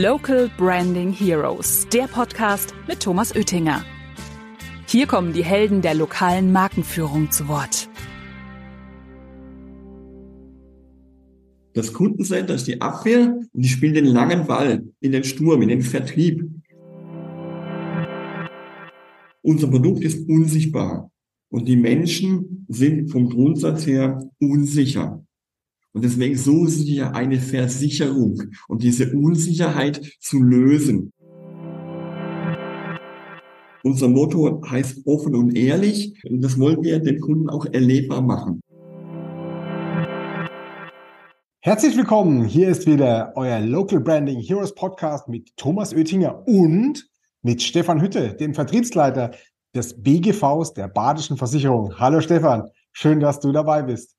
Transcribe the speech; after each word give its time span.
Local 0.00 0.50
Branding 0.56 1.12
Heroes, 1.12 1.86
der 1.92 2.04
Podcast 2.04 2.72
mit 2.88 3.00
Thomas 3.00 3.36
Oettinger. 3.36 3.84
Hier 4.86 5.06
kommen 5.06 5.34
die 5.34 5.44
Helden 5.44 5.82
der 5.82 5.92
lokalen 5.92 6.50
Markenführung 6.50 7.30
zu 7.30 7.46
Wort. 7.46 7.90
Das 11.74 11.92
Kundencenter 11.92 12.54
ist 12.54 12.68
die 12.68 12.80
Abwehr 12.80 13.36
und 13.52 13.62
die 13.62 13.68
spielen 13.68 13.92
den 13.92 14.06
langen 14.06 14.46
Ball 14.46 14.82
in 15.00 15.12
den 15.12 15.24
Sturm, 15.24 15.60
in 15.60 15.68
den 15.68 15.82
Vertrieb. 15.82 16.42
Unser 19.42 19.66
Produkt 19.68 20.02
ist 20.02 20.26
unsichtbar 20.26 21.10
und 21.50 21.68
die 21.68 21.76
Menschen 21.76 22.64
sind 22.70 23.10
vom 23.10 23.28
Grundsatz 23.28 23.86
her 23.86 24.26
unsicher. 24.40 25.22
Und 25.94 26.04
deswegen 26.04 26.38
suchen 26.38 26.68
sie 26.68 26.96
ja 26.96 27.10
eine 27.10 27.38
Versicherung, 27.38 28.42
um 28.68 28.78
diese 28.78 29.12
Unsicherheit 29.12 30.00
zu 30.20 30.42
lösen. 30.42 31.12
Unser 33.84 34.08
Motto 34.08 34.62
heißt 34.66 35.06
offen 35.06 35.34
und 35.34 35.54
ehrlich. 35.54 36.14
Und 36.24 36.40
das 36.40 36.58
wollen 36.58 36.82
wir 36.82 36.98
den 36.98 37.20
Kunden 37.20 37.50
auch 37.50 37.66
erlebbar 37.66 38.22
machen. 38.22 38.62
Herzlich 41.60 41.94
willkommen. 41.96 42.46
Hier 42.46 42.68
ist 42.68 42.86
wieder 42.86 43.32
euer 43.36 43.60
Local 43.60 44.00
Branding 44.00 44.40
Heroes 44.40 44.74
Podcast 44.74 45.28
mit 45.28 45.54
Thomas 45.58 45.92
Oettinger 45.92 46.42
und 46.46 47.06
mit 47.42 47.62
Stefan 47.62 48.00
Hütte, 48.00 48.34
dem 48.34 48.54
Vertriebsleiter 48.54 49.32
des 49.74 50.02
BGVs 50.02 50.72
der 50.72 50.88
Badischen 50.88 51.36
Versicherung. 51.36 51.98
Hallo 51.98 52.22
Stefan, 52.22 52.70
schön, 52.92 53.20
dass 53.20 53.40
du 53.40 53.52
dabei 53.52 53.82
bist. 53.82 54.16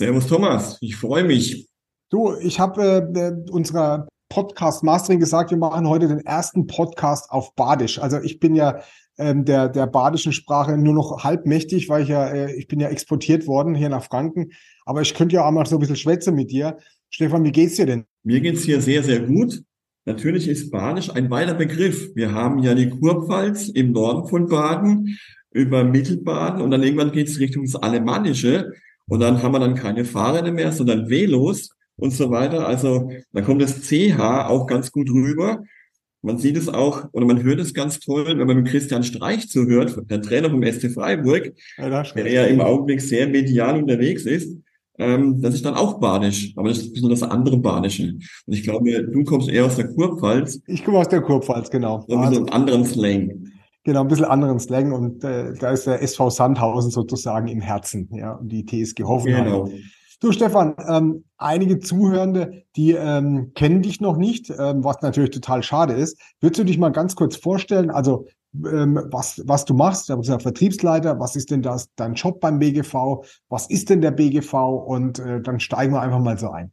Servus 0.00 0.28
Thomas, 0.28 0.78
ich 0.80 0.94
freue 0.94 1.24
mich. 1.24 1.68
Du, 2.08 2.36
ich 2.40 2.60
habe 2.60 3.10
äh, 3.16 3.50
unserer 3.50 4.06
Podcast 4.28 4.84
Mastering 4.84 5.18
gesagt, 5.18 5.50
wir 5.50 5.58
machen 5.58 5.88
heute 5.88 6.06
den 6.06 6.20
ersten 6.20 6.68
Podcast 6.68 7.32
auf 7.32 7.52
Badisch. 7.56 7.98
Also 7.98 8.20
ich 8.20 8.38
bin 8.38 8.54
ja 8.54 8.80
ähm, 9.18 9.44
der, 9.44 9.68
der 9.68 9.88
badischen 9.88 10.32
Sprache 10.32 10.78
nur 10.78 10.94
noch 10.94 11.24
halbmächtig, 11.24 11.88
weil 11.88 12.04
ich 12.04 12.10
ja, 12.10 12.28
äh, 12.28 12.54
ich 12.54 12.68
bin 12.68 12.78
ja 12.78 12.90
exportiert 12.90 13.48
worden 13.48 13.74
hier 13.74 13.88
nach 13.88 14.04
Franken. 14.04 14.52
Aber 14.84 15.02
ich 15.02 15.14
könnte 15.14 15.34
ja 15.34 15.44
auch 15.44 15.50
mal 15.50 15.66
so 15.66 15.74
ein 15.74 15.80
bisschen 15.80 15.96
schwätzen 15.96 16.36
mit 16.36 16.52
dir. 16.52 16.78
Stefan, 17.10 17.42
wie 17.42 17.50
geht's 17.50 17.74
dir 17.74 17.86
denn? 17.86 18.04
Mir 18.22 18.40
geht's 18.40 18.62
hier 18.62 18.80
sehr, 18.80 19.02
sehr 19.02 19.18
gut. 19.18 19.64
Natürlich 20.04 20.46
ist 20.46 20.70
Badisch 20.70 21.10
ein 21.10 21.28
weiter 21.28 21.54
Begriff. 21.54 22.14
Wir 22.14 22.32
haben 22.32 22.60
ja 22.60 22.76
die 22.76 22.88
Kurpfalz 22.88 23.68
im 23.68 23.90
Norden 23.90 24.28
von 24.28 24.46
Baden 24.46 25.18
über 25.50 25.82
Mittelbaden 25.82 26.62
und 26.62 26.70
dann 26.70 26.84
irgendwann 26.84 27.10
geht's 27.10 27.40
Richtung 27.40 27.64
das 27.64 27.74
Alemannische. 27.74 28.70
Und 29.08 29.20
dann 29.20 29.42
haben 29.42 29.52
wir 29.52 29.60
dann 29.60 29.74
keine 29.74 30.04
Fahrräder 30.04 30.52
mehr, 30.52 30.72
sondern 30.72 31.08
Velos 31.08 31.70
und 31.96 32.12
so 32.12 32.30
weiter. 32.30 32.66
Also 32.66 33.10
da 33.32 33.42
kommt 33.42 33.62
das 33.62 33.82
CH 33.82 34.48
auch 34.48 34.66
ganz 34.66 34.92
gut 34.92 35.10
rüber. 35.10 35.62
Man 36.20 36.38
sieht 36.38 36.56
es 36.56 36.68
auch 36.68 37.04
oder 37.12 37.26
man 37.26 37.42
hört 37.42 37.60
es 37.60 37.74
ganz 37.74 38.00
toll, 38.00 38.26
wenn 38.26 38.46
man 38.46 38.56
mit 38.62 38.68
Christian 38.68 39.04
Streich 39.04 39.48
zuhört, 39.48 39.96
der 40.10 40.20
Trainer 40.20 40.50
vom 40.50 40.62
SC 40.64 40.90
Freiburg, 40.90 41.52
ja, 41.76 42.02
der 42.02 42.30
ja 42.30 42.44
im 42.44 42.60
Augenblick 42.60 43.00
sehr 43.00 43.28
medial 43.28 43.80
unterwegs 43.80 44.24
ist. 44.24 44.56
Ähm, 44.98 45.40
das 45.40 45.54
ist 45.54 45.64
dann 45.64 45.74
auch 45.74 46.00
Badisch, 46.00 46.52
aber 46.56 46.68
das 46.68 46.78
ist 46.78 46.86
ein 46.86 46.92
bisschen 46.94 47.10
das 47.10 47.22
andere 47.22 47.56
Badische. 47.56 48.14
Und 48.46 48.52
ich 48.52 48.64
glaube, 48.64 49.04
du 49.04 49.22
kommst 49.22 49.48
eher 49.48 49.64
aus 49.64 49.76
der 49.76 49.86
Kurpfalz. 49.88 50.60
Ich 50.66 50.84
komme 50.84 50.98
aus 50.98 51.08
der 51.08 51.20
Kurpfalz, 51.20 51.70
genau. 51.70 52.04
So 52.08 52.16
ein 52.16 52.28
bisschen 52.28 52.44
also, 52.44 52.52
anderen 52.52 52.84
Slang. 52.84 53.52
Genau, 53.88 54.02
ein 54.02 54.08
bisschen 54.08 54.26
anderen 54.26 54.60
Slang 54.60 54.92
und 54.92 55.24
äh, 55.24 55.54
da 55.54 55.70
ist 55.70 55.86
der 55.86 56.02
SV 56.02 56.28
Sandhausen 56.28 56.90
sozusagen 56.90 57.48
im 57.48 57.62
Herzen, 57.62 58.06
ja, 58.12 58.32
und 58.32 58.50
die 58.50 58.66
TSG 58.66 59.04
Hoffenheim. 59.04 59.44
Genau. 59.46 59.70
Du 60.20 60.30
Stefan, 60.30 60.74
ähm, 60.86 61.24
einige 61.38 61.78
Zuhörende, 61.78 62.64
die 62.76 62.92
ähm, 62.92 63.52
kennen 63.54 63.80
dich 63.80 64.02
noch 64.02 64.18
nicht, 64.18 64.50
ähm, 64.50 64.84
was 64.84 65.00
natürlich 65.00 65.30
total 65.30 65.62
schade 65.62 65.94
ist. 65.94 66.20
Würdest 66.42 66.60
du 66.60 66.64
dich 66.64 66.76
mal 66.76 66.90
ganz 66.90 67.16
kurz 67.16 67.36
vorstellen, 67.36 67.90
also 67.90 68.26
ähm, 68.56 69.00
was, 69.10 69.40
was 69.46 69.64
du 69.64 69.72
machst, 69.72 70.10
du 70.10 70.18
bist 70.18 70.28
ja 70.28 70.38
Vertriebsleiter, 70.38 71.18
was 71.18 71.34
ist 71.34 71.50
denn 71.50 71.62
das, 71.62 71.88
dein 71.96 72.12
Job 72.12 72.40
beim 72.40 72.58
BGV, 72.58 73.24
was 73.48 73.70
ist 73.70 73.88
denn 73.88 74.02
der 74.02 74.10
BGV 74.10 74.52
und 74.52 75.18
äh, 75.18 75.40
dann 75.40 75.60
steigen 75.60 75.94
wir 75.94 76.02
einfach 76.02 76.20
mal 76.20 76.36
so 76.36 76.50
ein. 76.50 76.72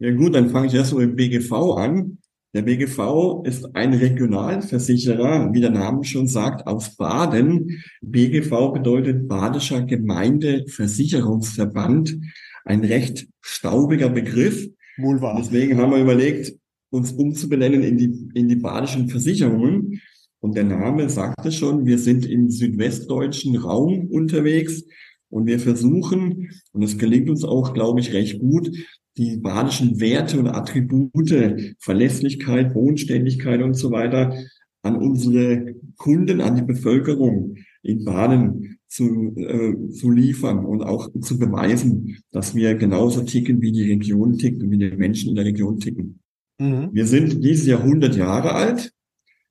Ja 0.00 0.12
gut, 0.12 0.34
dann 0.34 0.50
fange 0.50 0.66
ich 0.66 0.74
erst 0.74 0.94
mal 0.94 1.06
mit 1.06 1.10
dem 1.10 1.14
BGV 1.14 1.52
an. 1.76 2.18
Der 2.54 2.62
BGV 2.62 3.42
ist 3.44 3.76
ein 3.76 3.92
Regionalversicherer, 3.92 5.52
wie 5.52 5.60
der 5.60 5.68
Name 5.70 6.02
schon 6.04 6.28
sagt, 6.28 6.66
aus 6.66 6.96
Baden. 6.96 7.82
BGV 8.00 8.72
bedeutet 8.72 9.28
Badischer 9.28 9.82
Gemeindeversicherungsverband. 9.82 12.16
Ein 12.64 12.84
recht 12.84 13.28
staubiger 13.42 14.08
Begriff. 14.08 14.66
Wohl 14.96 15.20
wahr. 15.20 15.36
Deswegen 15.38 15.76
haben 15.76 15.92
wir 15.92 16.00
überlegt, 16.00 16.54
uns 16.90 17.12
umzubenennen 17.12 17.82
in 17.82 17.98
die, 17.98 18.30
in 18.32 18.48
die 18.48 18.56
badischen 18.56 19.10
Versicherungen. 19.10 20.00
Und 20.40 20.56
der 20.56 20.64
Name 20.64 21.10
sagt 21.10 21.44
es 21.44 21.56
schon, 21.56 21.84
wir 21.84 21.98
sind 21.98 22.24
im 22.24 22.50
südwestdeutschen 22.50 23.56
Raum 23.56 24.06
unterwegs 24.06 24.84
und 25.30 25.46
wir 25.46 25.58
versuchen, 25.58 26.50
und 26.72 26.82
es 26.82 26.98
gelingt 26.98 27.28
uns 27.28 27.44
auch, 27.44 27.74
glaube 27.74 28.00
ich, 28.00 28.12
recht 28.12 28.38
gut, 28.40 28.70
die 29.16 29.36
badischen 29.36 30.00
Werte 30.00 30.38
und 30.38 30.48
Attribute, 30.48 31.74
Verlässlichkeit, 31.78 32.72
Bodenständigkeit 32.72 33.62
und 33.62 33.74
so 33.74 33.90
weiter 33.90 34.34
an 34.82 34.96
unsere 34.96 35.74
Kunden, 35.96 36.40
an 36.40 36.54
die 36.54 36.62
Bevölkerung 36.62 37.56
in 37.82 38.04
Baden 38.04 38.78
zu, 38.86 39.34
äh, 39.36 39.90
zu 39.90 40.10
liefern 40.10 40.64
und 40.64 40.82
auch 40.82 41.10
zu 41.20 41.38
beweisen, 41.38 42.18
dass 42.30 42.54
wir 42.54 42.74
genauso 42.76 43.22
ticken, 43.22 43.60
wie 43.60 43.72
die 43.72 43.90
Region 43.90 44.38
tickt 44.38 44.62
und 44.62 44.70
wie 44.70 44.78
die 44.78 44.96
Menschen 44.96 45.30
in 45.30 45.34
der 45.34 45.44
Region 45.44 45.78
ticken. 45.78 46.20
Mhm. 46.58 46.90
Wir 46.92 47.06
sind 47.06 47.44
dieses 47.44 47.66
Jahr 47.66 47.82
100 47.82 48.16
Jahre 48.16 48.54
alt. 48.54 48.92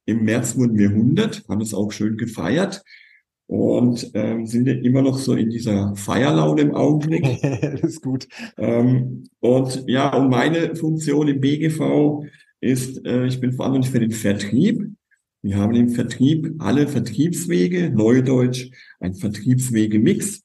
Im 0.06 0.24
März 0.24 0.56
wurden 0.58 0.78
wir 0.78 0.90
100, 0.90 1.44
haben 1.50 1.62
es 1.62 1.74
auch 1.74 1.92
schön 1.92 2.16
gefeiert 2.16 2.84
und 3.48 4.12
ähm, 4.14 4.46
sind 4.46 4.68
immer 4.68 5.02
noch 5.02 5.18
so 5.18 5.34
in 5.34 5.50
dieser 5.50 5.96
Feierlaune 5.96 6.62
im 6.62 6.76
Augenblick. 6.76 7.42
das 7.42 7.82
ist 7.82 8.02
gut. 8.02 8.28
Ähm, 8.58 9.24
und 9.40 9.84
ja, 9.88 10.14
und 10.16 10.30
meine 10.30 10.76
Funktion 10.76 11.28
im 11.30 11.40
BGV 11.40 12.26
ist, 12.60 13.06
äh, 13.06 13.26
ich 13.26 13.40
bin 13.40 13.54
verantwortlich 13.54 13.92
für 13.92 14.00
den 14.00 14.12
Vertrieb. 14.12 14.92
Wir 15.42 15.58
haben 15.58 15.76
im 15.76 15.90
Vertrieb 15.90 16.56
alle 16.60 16.88
Vertriebswege, 16.88 17.90
Neudeutsch, 17.90 18.70
ein 19.00 19.14
Vertriebswege-Mix 19.14 20.44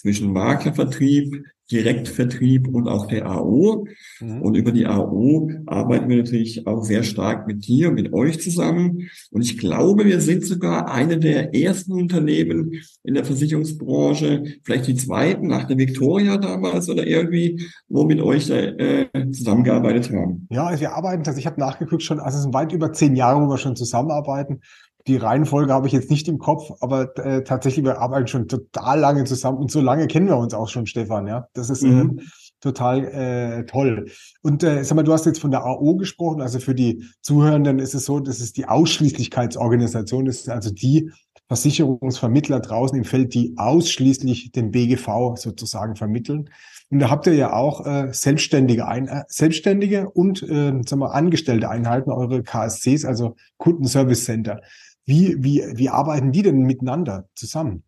zwischen 0.00 0.32
Maklervertrieb, 0.32 1.44
Direktvertrieb 1.70 2.66
und 2.66 2.88
auch 2.88 3.06
der 3.06 3.26
AO. 3.30 3.86
Mhm. 4.20 4.42
Und 4.42 4.56
über 4.56 4.72
die 4.72 4.86
AO 4.86 5.50
arbeiten 5.66 6.08
wir 6.08 6.16
natürlich 6.16 6.66
auch 6.66 6.82
sehr 6.82 7.02
stark 7.02 7.46
mit 7.46 7.66
dir, 7.66 7.92
mit 7.92 8.12
euch 8.12 8.40
zusammen. 8.40 9.08
Und 9.30 9.42
ich 9.42 9.58
glaube, 9.58 10.04
wir 10.04 10.20
sind 10.20 10.44
sogar 10.44 10.90
eine 10.90 11.18
der 11.18 11.54
ersten 11.54 11.92
Unternehmen 11.92 12.72
in 13.04 13.14
der 13.14 13.24
Versicherungsbranche, 13.24 14.42
vielleicht 14.64 14.88
die 14.88 14.96
zweiten 14.96 15.46
nach 15.46 15.64
der 15.64 15.78
Victoria 15.78 16.38
damals 16.38 16.88
oder 16.88 17.06
irgendwie, 17.06 17.68
wo 17.88 18.04
mit 18.04 18.20
euch 18.20 18.50
äh, 18.50 19.06
zusammengearbeitet 19.30 20.10
haben. 20.10 20.48
Ja, 20.50 20.66
also 20.66 20.80
wir 20.80 20.94
arbeiten, 20.94 21.22
also 21.26 21.38
ich 21.38 21.46
habe 21.46 21.60
nachgeguckt 21.60 22.02
schon, 22.02 22.18
also 22.18 22.36
es 22.36 22.42
sind 22.42 22.54
weit 22.54 22.72
über 22.72 22.92
zehn 22.92 23.14
Jahre, 23.14 23.42
wo 23.42 23.48
wir 23.48 23.58
schon 23.58 23.76
zusammenarbeiten. 23.76 24.60
Die 25.10 25.16
Reihenfolge 25.16 25.72
habe 25.72 25.88
ich 25.88 25.92
jetzt 25.92 26.08
nicht 26.08 26.28
im 26.28 26.38
Kopf, 26.38 26.70
aber 26.78 27.18
äh, 27.18 27.42
tatsächlich, 27.42 27.84
wir 27.84 27.98
arbeiten 27.98 28.28
schon 28.28 28.46
total 28.46 29.00
lange 29.00 29.24
zusammen 29.24 29.58
und 29.58 29.68
so 29.68 29.80
lange 29.80 30.06
kennen 30.06 30.28
wir 30.28 30.36
uns 30.36 30.54
auch 30.54 30.68
schon, 30.68 30.86
Stefan, 30.86 31.26
ja. 31.26 31.48
Das 31.52 31.68
ist 31.68 31.82
mhm. 31.82 32.20
äh, 32.20 32.22
total 32.60 33.04
äh, 33.06 33.66
toll. 33.66 34.06
Und 34.40 34.62
äh, 34.62 34.84
sag 34.84 34.94
mal, 34.94 35.02
du 35.02 35.12
hast 35.12 35.26
jetzt 35.26 35.40
von 35.40 35.50
der 35.50 35.64
AO 35.64 35.96
gesprochen, 35.96 36.40
also 36.40 36.60
für 36.60 36.76
die 36.76 37.02
Zuhörenden 37.22 37.80
ist 37.80 37.92
es 37.94 38.04
so, 38.04 38.20
das 38.20 38.38
ist 38.38 38.56
die 38.56 38.66
Ausschließlichkeitsorganisation, 38.68 40.26
das 40.26 40.36
ist 40.36 40.48
also 40.48 40.70
die 40.70 41.10
Versicherungsvermittler 41.48 42.60
draußen 42.60 42.96
im 42.96 43.04
Feld, 43.04 43.34
die 43.34 43.54
ausschließlich 43.56 44.52
den 44.52 44.70
BGV 44.70 45.34
sozusagen 45.34 45.96
vermitteln. 45.96 46.50
Und 46.90 47.00
da 47.00 47.10
habt 47.10 47.26
ihr 47.26 47.34
ja 47.34 47.52
auch 47.52 47.84
äh, 47.84 48.12
selbstständige, 48.12 48.86
Ein 48.86 49.08
äh, 49.08 49.24
selbstständige 49.26 50.08
und 50.08 50.42
äh, 50.44 50.80
sagen 50.86 51.00
wir, 51.00 51.14
angestellte 51.14 51.68
Einheiten, 51.68 52.12
eure 52.12 52.44
KSCs, 52.44 53.04
also 53.04 53.34
Kundenservice 53.58 54.24
Center. 54.24 54.60
Wie, 55.10 55.42
wie, 55.42 55.64
wie 55.74 55.88
arbeiten 55.88 56.30
die 56.30 56.42
denn 56.42 56.62
miteinander 56.62 57.28
zusammen? 57.34 57.82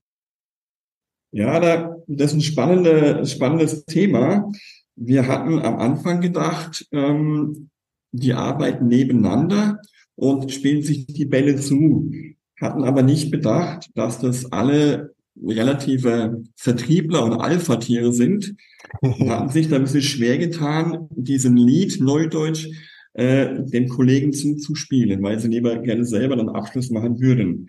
Ja, 1.30 1.60
da, 1.60 1.94
das 2.08 2.32
ist 2.32 2.38
ein 2.38 2.42
spannende, 2.42 3.24
spannendes 3.26 3.84
Thema. 3.84 4.50
Wir 4.96 5.28
hatten 5.28 5.60
am 5.60 5.78
Anfang 5.78 6.20
gedacht, 6.20 6.84
ähm, 6.90 7.70
die 8.10 8.34
arbeiten 8.34 8.88
nebeneinander 8.88 9.78
und 10.16 10.50
spielen 10.50 10.82
sich 10.82 11.06
die 11.06 11.24
Bälle 11.24 11.54
zu, 11.54 12.10
hatten 12.60 12.82
aber 12.82 13.04
nicht 13.04 13.30
bedacht, 13.30 13.90
dass 13.94 14.18
das 14.18 14.50
alle 14.50 15.14
relative 15.40 16.42
Vertriebler 16.56 17.24
und 17.24 17.34
Alpha-Tiere 17.34 18.12
sind, 18.12 18.56
hatten 19.00 19.48
sich 19.48 19.68
da 19.68 19.76
ein 19.76 19.82
bisschen 19.82 20.02
schwer 20.02 20.38
getan, 20.38 21.06
diesen 21.12 21.56
Lied 21.56 22.00
Neudeutsch 22.00 22.66
äh, 23.14 23.62
den 23.62 23.88
Kollegen 23.88 24.32
zuzuspielen, 24.32 25.22
weil 25.22 25.38
sie 25.38 25.48
lieber 25.48 25.78
gerne 25.78 26.04
selber 26.04 26.36
dann 26.36 26.48
Abschluss 26.48 26.90
machen 26.90 27.20
würden. 27.20 27.68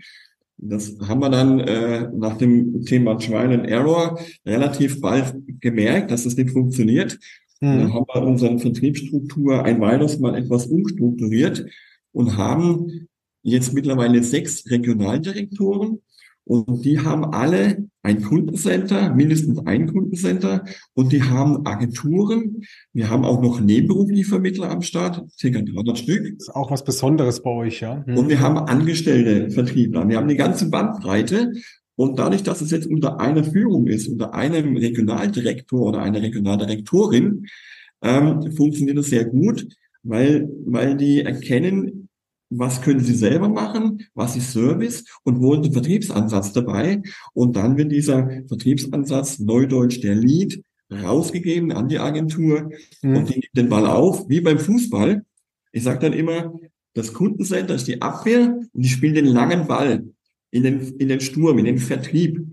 Das 0.58 0.96
haben 1.08 1.20
wir 1.20 1.30
dann 1.30 1.60
äh, 1.60 2.10
nach 2.16 2.38
dem 2.38 2.86
Thema 2.86 3.16
Trial 3.16 3.52
and 3.54 3.68
Error 3.68 4.20
relativ 4.46 5.02
bald 5.02 5.36
gemerkt, 5.60 6.12
dass 6.12 6.24
das 6.24 6.38
nicht 6.38 6.52
funktioniert 6.52 7.20
Mhm. 7.64 7.80
Dann 7.80 7.94
haben 7.94 8.06
wir 8.14 8.22
unsere 8.24 8.60
Vertriebsstruktur 8.60 9.64
ein 9.64 9.80
weiteres 9.80 10.20
Mal 10.20 10.36
etwas 10.36 10.66
umstrukturiert 10.68 11.66
und 12.12 12.38
haben 12.38 13.08
jetzt 13.42 13.74
mittlerweile 13.74 14.22
sechs 14.22 14.70
Regionaldirektoren 14.70 16.02
und 16.46 16.84
die 16.84 17.00
haben 17.00 17.26
alle 17.26 17.88
ein 18.02 18.22
Kundencenter, 18.22 19.14
mindestens 19.14 19.66
ein 19.66 19.88
Kundencenter 19.88 20.66
und 20.94 21.14
die 21.14 21.24
haben 21.24 21.66
Agenturen. 21.66 22.64
Wir 22.92 23.10
haben 23.10 23.24
auch 23.24 23.42
noch 23.42 23.62
nebenberufliche 23.62 24.26
Vermittler 24.26 24.70
am 24.70 24.82
Start, 24.82 25.24
circa 25.32 25.62
300 25.62 25.98
Stück. 25.98 26.24
Das 26.38 26.50
ist 26.50 26.56
auch 26.56 26.70
was 26.70 26.84
Besonderes 26.84 27.42
bei 27.42 27.50
euch, 27.50 27.80
ja. 27.80 28.04
Hm. 28.06 28.18
Und 28.18 28.30
wir 28.30 28.42
haben 28.42 28.58
angestellte 28.58 29.52
Vertriebler. 29.52 30.08
Wir 30.10 30.18
haben 30.18 30.28
die 30.28 30.36
ganze 30.36 30.70
Bandbreite. 30.70 31.54
Und 31.96 32.20
dadurch, 32.20 32.44
dass 32.44 32.62
es 32.62 32.72
jetzt 32.72 32.88
unter 32.88 33.22
einer 33.22 33.44
Führung 33.44 33.88
ist, 33.88 34.08
unter 34.08 34.34
einem 34.34 34.76
Regionaldirektor 34.76 35.82
oder 35.82 36.02
einer 36.02 36.22
Regionaldirektorin, 36.22 37.46
ähm, 38.02 38.52
funktioniert 38.52 38.98
das 38.98 39.08
sehr 39.08 39.26
gut, 39.26 39.66
weil, 40.02 40.50
weil 40.66 40.98
die 40.98 41.22
erkennen, 41.22 42.03
was 42.58 42.82
können 42.82 43.00
Sie 43.00 43.16
selber 43.16 43.50
machen, 43.50 44.06
was 44.14 44.36
ist 44.36 44.52
Service 44.52 45.06
und 45.24 45.42
wo 45.42 45.54
ist 45.54 45.66
der 45.66 45.74
Vertriebsansatz 45.74 46.54
dabei. 46.54 47.02
Und 47.34 47.56
dann 47.56 47.78
wird 47.78 47.92
dieser 47.92 48.30
Vertriebsansatz, 48.48 49.40
Neudeutsch 49.40 50.02
der 50.02 50.16
Lead, 50.16 50.64
rausgegeben 50.92 51.72
an 51.72 51.90
die 51.90 52.00
Agentur 52.00 52.70
mhm. 53.02 53.16
und 53.16 53.30
die 53.30 53.40
nimmt 53.40 53.58
den 53.58 53.70
Ball 53.70 53.88
auf, 53.88 54.30
wie 54.30 54.42
beim 54.42 54.60
Fußball. 54.60 55.24
Ich 55.72 55.84
sage 55.84 56.00
dann 56.00 56.14
immer, 56.14 56.54
das 56.94 57.14
Kundencenter 57.14 57.76
ist 57.76 57.88
die 57.88 58.02
Abwehr 58.02 58.60
und 58.72 58.82
die 58.82 58.90
spielen 58.90 59.16
den 59.16 59.26
langen 59.26 59.68
Ball 59.68 60.06
in 60.52 60.64
den, 60.64 60.82
in 60.98 61.08
den 61.08 61.20
Sturm, 61.20 61.58
in 61.58 61.66
den 61.66 61.80
Vertrieb. 61.80 62.46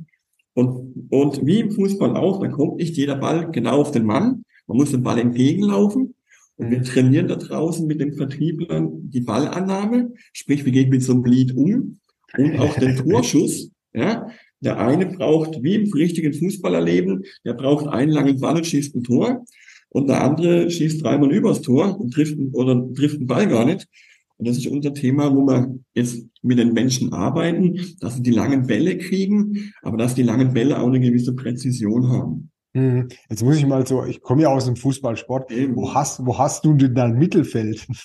Und, 0.54 1.10
und 1.10 1.44
wie 1.44 1.60
im 1.60 1.70
Fußball 1.70 2.16
auch, 2.16 2.40
da 2.40 2.48
kommt 2.48 2.76
nicht 2.76 2.96
jeder 2.96 3.16
Ball 3.16 3.50
genau 3.50 3.80
auf 3.80 3.90
den 3.90 4.04
Mann. 4.04 4.44
Man 4.66 4.76
muss 4.78 4.90
den 4.90 5.02
Ball 5.02 5.18
entgegenlaufen 5.18 6.14
und 6.60 6.70
wir 6.70 6.82
trainieren 6.82 7.26
da 7.26 7.36
draußen 7.36 7.86
mit 7.86 8.02
den 8.02 8.12
Vertrieblern 8.12 9.08
die 9.08 9.22
Ballannahme, 9.22 10.12
sprich, 10.34 10.66
wir 10.66 10.72
gehen 10.72 10.90
mit 10.90 11.02
so 11.02 11.14
einem 11.14 11.24
Lead 11.24 11.56
um 11.56 12.00
und 12.36 12.58
auch 12.58 12.78
den 12.78 12.96
Torschuss. 13.08 13.70
Ja, 13.94 14.28
der 14.60 14.78
eine 14.78 15.06
braucht, 15.06 15.62
wie 15.62 15.74
im 15.74 15.90
richtigen 15.90 16.34
Fußballerleben, 16.34 17.24
der 17.46 17.54
braucht 17.54 17.88
einen 17.88 18.12
langen 18.12 18.38
Ball 18.38 18.56
und 18.56 18.66
schießt 18.66 18.94
ein 18.94 19.02
Tor. 19.02 19.44
Und 19.88 20.08
der 20.08 20.22
andere 20.22 20.70
schießt 20.70 21.02
dreimal 21.02 21.32
übers 21.32 21.62
Tor 21.62 21.98
und 21.98 22.12
trifft, 22.12 22.36
oder 22.52 22.86
trifft 22.94 23.18
den 23.18 23.26
Ball 23.26 23.48
gar 23.48 23.64
nicht. 23.64 23.88
Und 24.36 24.46
das 24.46 24.58
ist 24.58 24.66
unser 24.66 24.92
Thema, 24.92 25.34
wo 25.34 25.46
wir 25.46 25.78
jetzt 25.94 26.26
mit 26.42 26.58
den 26.58 26.74
Menschen 26.74 27.12
arbeiten, 27.14 27.80
dass 28.00 28.16
sie 28.16 28.22
die 28.22 28.30
langen 28.30 28.66
Bälle 28.66 28.98
kriegen, 28.98 29.72
aber 29.80 29.96
dass 29.96 30.14
die 30.14 30.22
langen 30.22 30.52
Bälle 30.52 30.78
auch 30.78 30.88
eine 30.88 31.00
gewisse 31.00 31.34
Präzision 31.34 32.08
haben. 32.10 32.49
Mhm. 32.72 33.08
Jetzt 33.28 33.42
muss 33.42 33.56
ich 33.56 33.66
mal 33.66 33.86
so, 33.86 34.04
ich 34.04 34.20
komme 34.20 34.42
ja 34.42 34.48
aus 34.48 34.66
dem 34.66 34.76
Fußballsport. 34.76 35.50
Wo 35.74 35.92
hast, 35.92 36.24
wo 36.24 36.38
hast 36.38 36.64
du 36.64 36.74
denn 36.74 36.94
dein 36.94 37.18
Mittelfeld? 37.18 37.86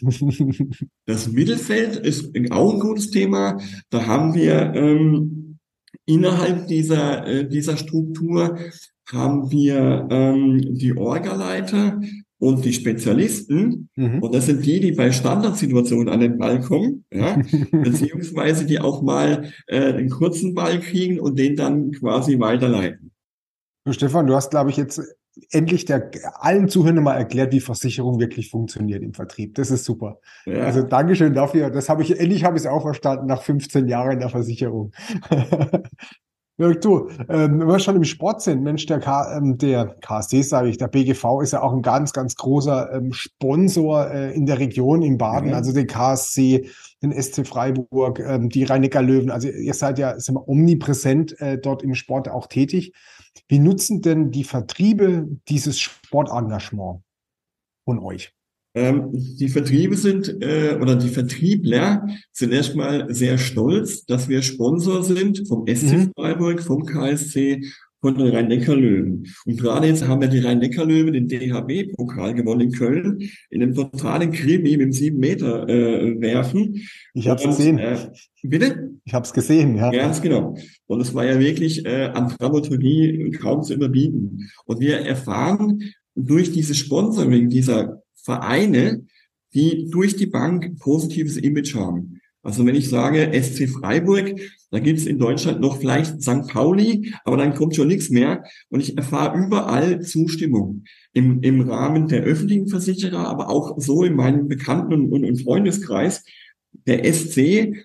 Das 1.05 1.31
Mittelfeld 1.31 1.97
ist 1.97 2.31
auch 2.51 2.73
ein 2.73 2.79
gutes 2.79 3.11
Thema. 3.11 3.59
Da 3.89 4.05
haben 4.07 4.33
wir 4.33 4.73
ähm, 4.73 5.59
innerhalb 6.05 6.67
dieser, 6.67 7.27
äh, 7.27 7.47
dieser 7.47 7.77
Struktur 7.77 8.57
haben 9.11 9.51
wir 9.51 10.07
ähm, 10.09 10.59
die 10.75 10.97
Orgaleiter 10.97 11.99
und 12.39 12.65
die 12.65 12.73
Spezialisten. 12.73 13.89
Mhm. 13.95 14.21
Und 14.21 14.33
das 14.33 14.47
sind 14.47 14.65
die, 14.65 14.79
die 14.79 14.91
bei 14.91 15.11
Standardsituationen 15.11 16.09
an 16.09 16.19
den 16.19 16.37
Ball 16.37 16.59
kommen, 16.59 17.05
ja, 17.13 17.39
beziehungsweise 17.71 18.65
die 18.65 18.79
auch 18.79 19.01
mal 19.01 19.51
äh, 19.67 19.93
einen 19.93 20.09
kurzen 20.09 20.53
Ball 20.53 20.79
kriegen 20.79 21.19
und 21.19 21.37
den 21.37 21.55
dann 21.55 21.91
quasi 21.91 22.39
weiterleiten. 22.39 23.11
Stefan, 23.93 24.27
du 24.27 24.35
hast, 24.35 24.49
glaube 24.49 24.69
ich, 24.69 24.77
jetzt 24.77 25.01
endlich 25.51 25.85
der, 25.85 26.11
allen 26.39 26.69
Zuhörern 26.69 27.03
mal 27.03 27.15
erklärt, 27.15 27.53
wie 27.53 27.59
Versicherung 27.59 28.19
wirklich 28.19 28.49
funktioniert 28.49 29.03
im 29.03 29.13
Vertrieb. 29.13 29.55
Das 29.55 29.69
ist 29.69 29.85
super. 29.85 30.19
Ja. 30.45 30.63
Also 30.63 30.81
Dankeschön 30.81 31.33
dafür. 31.33 31.69
Das 31.69 31.89
habe 31.89 32.01
ich, 32.01 32.19
endlich 32.19 32.43
habe 32.43 32.57
ich 32.57 32.63
es 32.63 32.69
auch 32.69 32.81
verstanden 32.81 33.27
nach 33.27 33.41
15 33.41 33.87
Jahren 33.87 34.19
der 34.19 34.29
Versicherung. 34.29 34.91
Du, 36.57 37.09
ähm, 37.27 37.59
wenn 37.59 37.67
wir 37.67 37.79
schon 37.79 37.97
im 37.97 38.05
Sport 38.05 38.41
sind, 38.41 38.63
Mensch, 38.63 38.85
der, 38.85 38.99
K, 38.99 39.37
ähm, 39.37 39.57
der 39.57 39.87
KSC, 39.99 40.41
sage 40.41 40.69
ich, 40.69 40.77
der 40.77 40.87
BGV 40.87 41.41
ist 41.41 41.51
ja 41.51 41.61
auch 41.61 41.73
ein 41.73 41.81
ganz, 41.81 42.13
ganz 42.13 42.37
großer 42.37 42.93
ähm, 42.93 43.11
Sponsor 43.11 44.09
äh, 44.09 44.33
in 44.33 44.45
der 44.45 44.57
Region 44.57 45.01
in 45.01 45.17
Baden, 45.17 45.49
mhm. 45.49 45.55
also 45.55 45.73
den 45.73 45.85
KSC, 45.85 46.69
den 47.03 47.11
SC 47.11 47.45
Freiburg, 47.45 48.21
ähm, 48.21 48.47
die 48.47 48.63
rhein 48.63 48.83
löwen 48.83 49.31
Also 49.31 49.49
ihr 49.49 49.73
seid 49.73 49.99
ja 49.99 50.17
sind 50.17 50.35
wir, 50.35 50.47
omnipräsent 50.47 51.37
äh, 51.41 51.57
dort 51.57 51.83
im 51.83 51.93
Sport 51.93 52.29
auch 52.29 52.47
tätig. 52.47 52.93
Wie 53.47 53.59
nutzen 53.59 54.01
denn 54.01 54.31
die 54.31 54.43
Vertriebe 54.43 55.27
dieses 55.47 55.79
Sportengagement 55.79 57.01
von 57.85 57.99
euch? 57.99 58.33
Ähm, 58.75 59.09
die 59.13 59.47
Vertriebe 59.47 59.95
sind 59.95 60.27
äh, 60.41 60.77
oder 60.81 60.95
die 60.95 61.07
Vertriebler 61.07 62.05
sind 62.33 62.51
erstmal 62.51 63.13
sehr 63.13 63.37
stolz, 63.37 64.05
dass 64.05 64.27
wir 64.27 64.41
Sponsor 64.41 65.01
sind 65.01 65.47
vom 65.47 65.65
SC 65.65 65.93
mhm. 65.93 66.11
Freiburg, 66.13 66.61
vom 66.61 66.85
KSC, 66.85 67.63
von 68.05 68.15
den 68.19 68.27
Rhein-Neckar-Löwen. 68.27 69.25
Und 69.45 69.59
gerade 69.59 69.87
jetzt 69.87 70.07
haben 70.07 70.21
wir 70.21 70.27
die 70.27 70.37
Rhein-Neckar-Löwen 70.37 71.13
den 71.13 71.27
DHB-Pokal 71.27 72.35
gewonnen 72.35 72.61
in 72.61 72.71
Köln, 72.71 73.29
in 73.49 73.63
einem 73.63 73.73
totalen 73.73 74.31
Krimi 74.31 74.77
mit 74.77 74.81
dem 74.81 74.91
sieben 74.91 75.17
Meter 75.17 75.67
äh, 75.67 76.21
werfen. 76.21 76.87
Ich 77.15 77.27
habe 77.27 77.41
es 77.41 77.47
gesehen. 77.47 77.79
Äh, 77.79 77.97
bitte? 78.43 78.91
Ich 79.05 79.13
habe 79.15 79.25
es 79.25 79.33
gesehen, 79.33 79.75
ja. 79.77 79.89
Ganz 79.89 80.21
genau. 80.21 80.55
Und 80.85 81.01
es 81.01 81.15
war 81.15 81.25
ja 81.25 81.39
wirklich 81.39 81.83
äh, 81.83 82.11
an 82.13 82.29
Dramaturgie 82.37 83.31
kaum 83.41 83.63
zu 83.63 83.73
überbieten. 83.73 84.51
Und 84.65 84.79
wir 84.79 84.99
erfahren 84.99 85.81
durch 86.13 86.51
dieses 86.51 86.77
Sponsoring 86.77 87.49
dieser 87.49 88.03
Vereine, 88.13 89.07
die 89.55 89.89
durch 89.89 90.15
die 90.15 90.27
Bank 90.27 90.77
positives 90.77 91.37
Image 91.37 91.73
haben. 91.73 92.21
Also 92.45 92.63
wenn 92.63 92.75
ich 92.75 92.89
sage 92.89 93.31
SC 93.33 93.67
Freiburg, 93.67 94.39
da 94.69 94.77
gibt 94.77 94.99
es 94.99 95.07
in 95.07 95.17
Deutschland 95.17 95.61
noch 95.61 95.79
vielleicht 95.79 96.21
St. 96.21 96.47
Pauli, 96.47 97.11
aber 97.23 97.37
dann 97.37 97.55
kommt 97.55 97.75
schon 97.75 97.87
nichts 97.87 98.11
mehr. 98.11 98.43
Und 98.69 98.81
ich 98.81 98.95
erfahre 98.95 99.35
überall 99.37 100.01
Zustimmung 100.01 100.83
im, 101.11 101.41
im 101.41 101.61
Rahmen 101.61 102.07
der 102.07 102.21
öffentlichen 102.21 102.67
Versicherer, 102.67 103.27
aber 103.27 103.49
auch 103.49 103.79
so 103.79 104.03
in 104.03 104.15
meinem 104.15 104.47
Bekannten- 104.47 105.11
und, 105.11 105.25
und 105.25 105.41
Freundeskreis. 105.41 106.23
Der 106.85 107.11
SC 107.11 107.83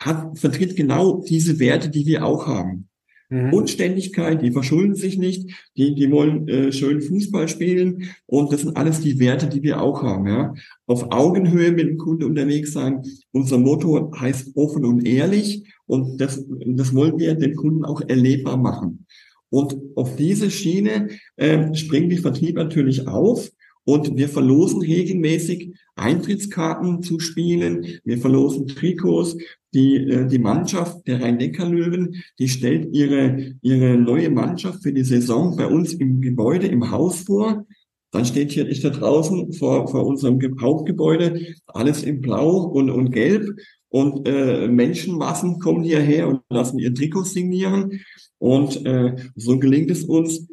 hat, 0.00 0.38
vertritt 0.38 0.74
genau 0.74 1.22
diese 1.28 1.58
Werte, 1.58 1.90
die 1.90 2.06
wir 2.06 2.24
auch 2.24 2.46
haben. 2.46 2.88
Mhm. 3.30 3.52
Unständigkeit, 3.52 4.40
die 4.42 4.52
verschulden 4.52 4.94
sich 4.94 5.18
nicht, 5.18 5.50
die, 5.76 5.94
die 5.94 6.10
wollen 6.10 6.48
äh, 6.48 6.72
schön 6.72 7.02
Fußball 7.02 7.48
spielen 7.48 8.10
und 8.26 8.52
das 8.52 8.62
sind 8.62 8.76
alles 8.76 9.00
die 9.00 9.18
Werte, 9.18 9.48
die 9.48 9.62
wir 9.62 9.82
auch 9.82 10.02
haben. 10.02 10.26
Ja? 10.26 10.54
Auf 10.86 11.12
Augenhöhe 11.12 11.72
mit 11.72 11.88
dem 11.88 11.98
Kunde 11.98 12.26
unterwegs 12.26 12.72
sein. 12.72 13.02
Unser 13.32 13.58
Motto 13.58 14.12
heißt 14.18 14.56
offen 14.56 14.84
und 14.84 15.06
ehrlich 15.06 15.64
und 15.86 16.20
das, 16.20 16.44
das 16.48 16.94
wollen 16.94 17.18
wir 17.18 17.34
den 17.34 17.54
Kunden 17.54 17.84
auch 17.84 18.00
erlebbar 18.00 18.56
machen. 18.56 19.06
Und 19.50 19.76
auf 19.94 20.16
diese 20.16 20.50
Schiene 20.50 21.08
äh, 21.36 21.74
springen 21.74 22.10
die 22.10 22.18
Vertrieb 22.18 22.56
natürlich 22.56 23.06
auf 23.08 23.50
und 23.88 24.18
wir 24.18 24.28
verlosen 24.28 24.82
regelmäßig 24.82 25.72
Eintrittskarten 25.96 27.02
zu 27.02 27.20
Spielen. 27.20 27.98
Wir 28.04 28.18
verlosen 28.18 28.66
Trikots. 28.66 29.38
Die, 29.72 29.96
äh, 29.96 30.26
die 30.26 30.38
Mannschaft 30.38 31.06
der 31.06 31.22
Rhein-Neckar-Löwen, 31.22 32.22
die 32.38 32.50
stellt 32.50 32.94
ihre, 32.94 33.54
ihre 33.62 33.96
neue 33.96 34.28
Mannschaft 34.28 34.82
für 34.82 34.92
die 34.92 35.04
Saison 35.04 35.56
bei 35.56 35.66
uns 35.66 35.94
im 35.94 36.20
Gebäude, 36.20 36.66
im 36.66 36.90
Haus 36.90 37.22
vor. 37.22 37.64
Dann 38.10 38.26
steht 38.26 38.52
hier, 38.52 38.68
ich 38.68 38.82
da 38.82 38.90
draußen 38.90 39.54
vor, 39.54 39.88
vor 39.88 40.06
unserem 40.06 40.38
Hauptgebäude, 40.60 41.56
alles 41.66 42.02
in 42.02 42.20
Blau 42.20 42.64
und, 42.64 42.90
und 42.90 43.10
Gelb. 43.10 43.58
Und 43.88 44.28
äh, 44.28 44.68
Menschenmassen 44.68 45.60
kommen 45.60 45.82
hierher 45.82 46.28
und 46.28 46.42
lassen 46.50 46.78
ihr 46.78 46.94
Trikot 46.94 47.24
signieren. 47.24 48.02
Und 48.36 48.84
äh, 48.84 49.16
so 49.34 49.58
gelingt 49.58 49.90
es 49.90 50.04
uns, 50.04 50.46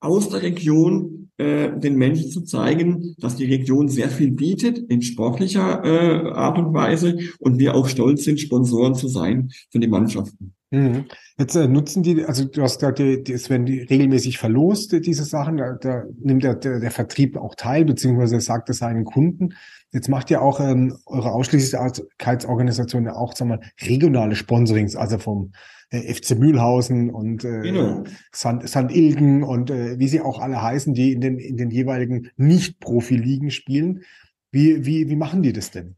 aus 0.00 0.28
der 0.28 0.42
Region 0.42 1.27
äh, 1.38 1.70
den 1.78 1.96
Menschen 1.96 2.30
zu 2.30 2.42
zeigen, 2.42 3.14
dass 3.18 3.36
die 3.36 3.46
Region 3.46 3.88
sehr 3.88 4.08
viel 4.08 4.32
bietet 4.32 4.78
in 4.78 5.02
sportlicher 5.02 5.84
äh, 5.84 6.30
Art 6.32 6.58
und 6.58 6.74
Weise 6.74 7.16
und 7.38 7.58
wir 7.58 7.74
auch 7.76 7.88
stolz 7.88 8.24
sind, 8.24 8.40
Sponsoren 8.40 8.94
zu 8.94 9.06
sein 9.06 9.50
für 9.70 9.78
die 9.78 9.86
Mannschaften. 9.86 10.52
Mhm. 10.70 11.04
Jetzt 11.38 11.54
äh, 11.54 11.68
nutzen 11.68 12.02
die, 12.02 12.24
also 12.24 12.44
du 12.44 12.60
hast 12.60 12.80
gesagt, 12.80 13.00
es 13.00 13.48
werden 13.48 13.66
die 13.66 13.80
regelmäßig 13.80 14.36
verlost, 14.36 14.92
diese 14.92 15.24
Sachen, 15.24 15.56
da, 15.56 15.74
da 15.80 16.02
nimmt 16.20 16.42
der, 16.42 16.56
der, 16.56 16.80
der 16.80 16.90
Vertrieb 16.90 17.36
auch 17.36 17.54
teil, 17.54 17.84
beziehungsweise 17.84 18.40
sagt 18.40 18.68
es 18.68 18.78
seinen 18.78 19.04
Kunden. 19.04 19.54
Jetzt 19.92 20.08
macht 20.08 20.28
ja 20.30 20.40
auch 20.40 20.60
ähm, 20.60 20.98
eure 21.06 21.32
Ausschließlichkeitsorganisation 21.32 23.04
ja 23.04 23.14
auch, 23.14 23.34
sagen 23.34 23.50
wir 23.50 23.56
mal, 23.58 23.66
regionale 23.80 24.36
Sponsorings, 24.36 24.96
also 24.96 25.18
vom 25.18 25.52
äh, 25.90 26.12
FC 26.12 26.38
Mühlhausen 26.38 27.08
und 27.10 27.44
äh, 27.44 27.62
genau. 27.62 28.04
St. 28.34 28.68
St. 28.68 28.90
Ilgen 28.90 29.42
und 29.42 29.70
äh, 29.70 29.98
wie 29.98 30.08
sie 30.08 30.20
auch 30.20 30.40
alle 30.40 30.62
heißen, 30.62 30.92
die 30.92 31.12
in 31.12 31.22
den, 31.22 31.38
in 31.38 31.56
den 31.56 31.70
jeweiligen 31.70 32.30
Nicht-Profi-Ligen 32.36 33.50
spielen. 33.50 34.02
Wie, 34.50 34.84
wie, 34.84 35.08
wie 35.08 35.16
machen 35.16 35.42
die 35.42 35.52
das 35.52 35.70
denn? 35.70 35.96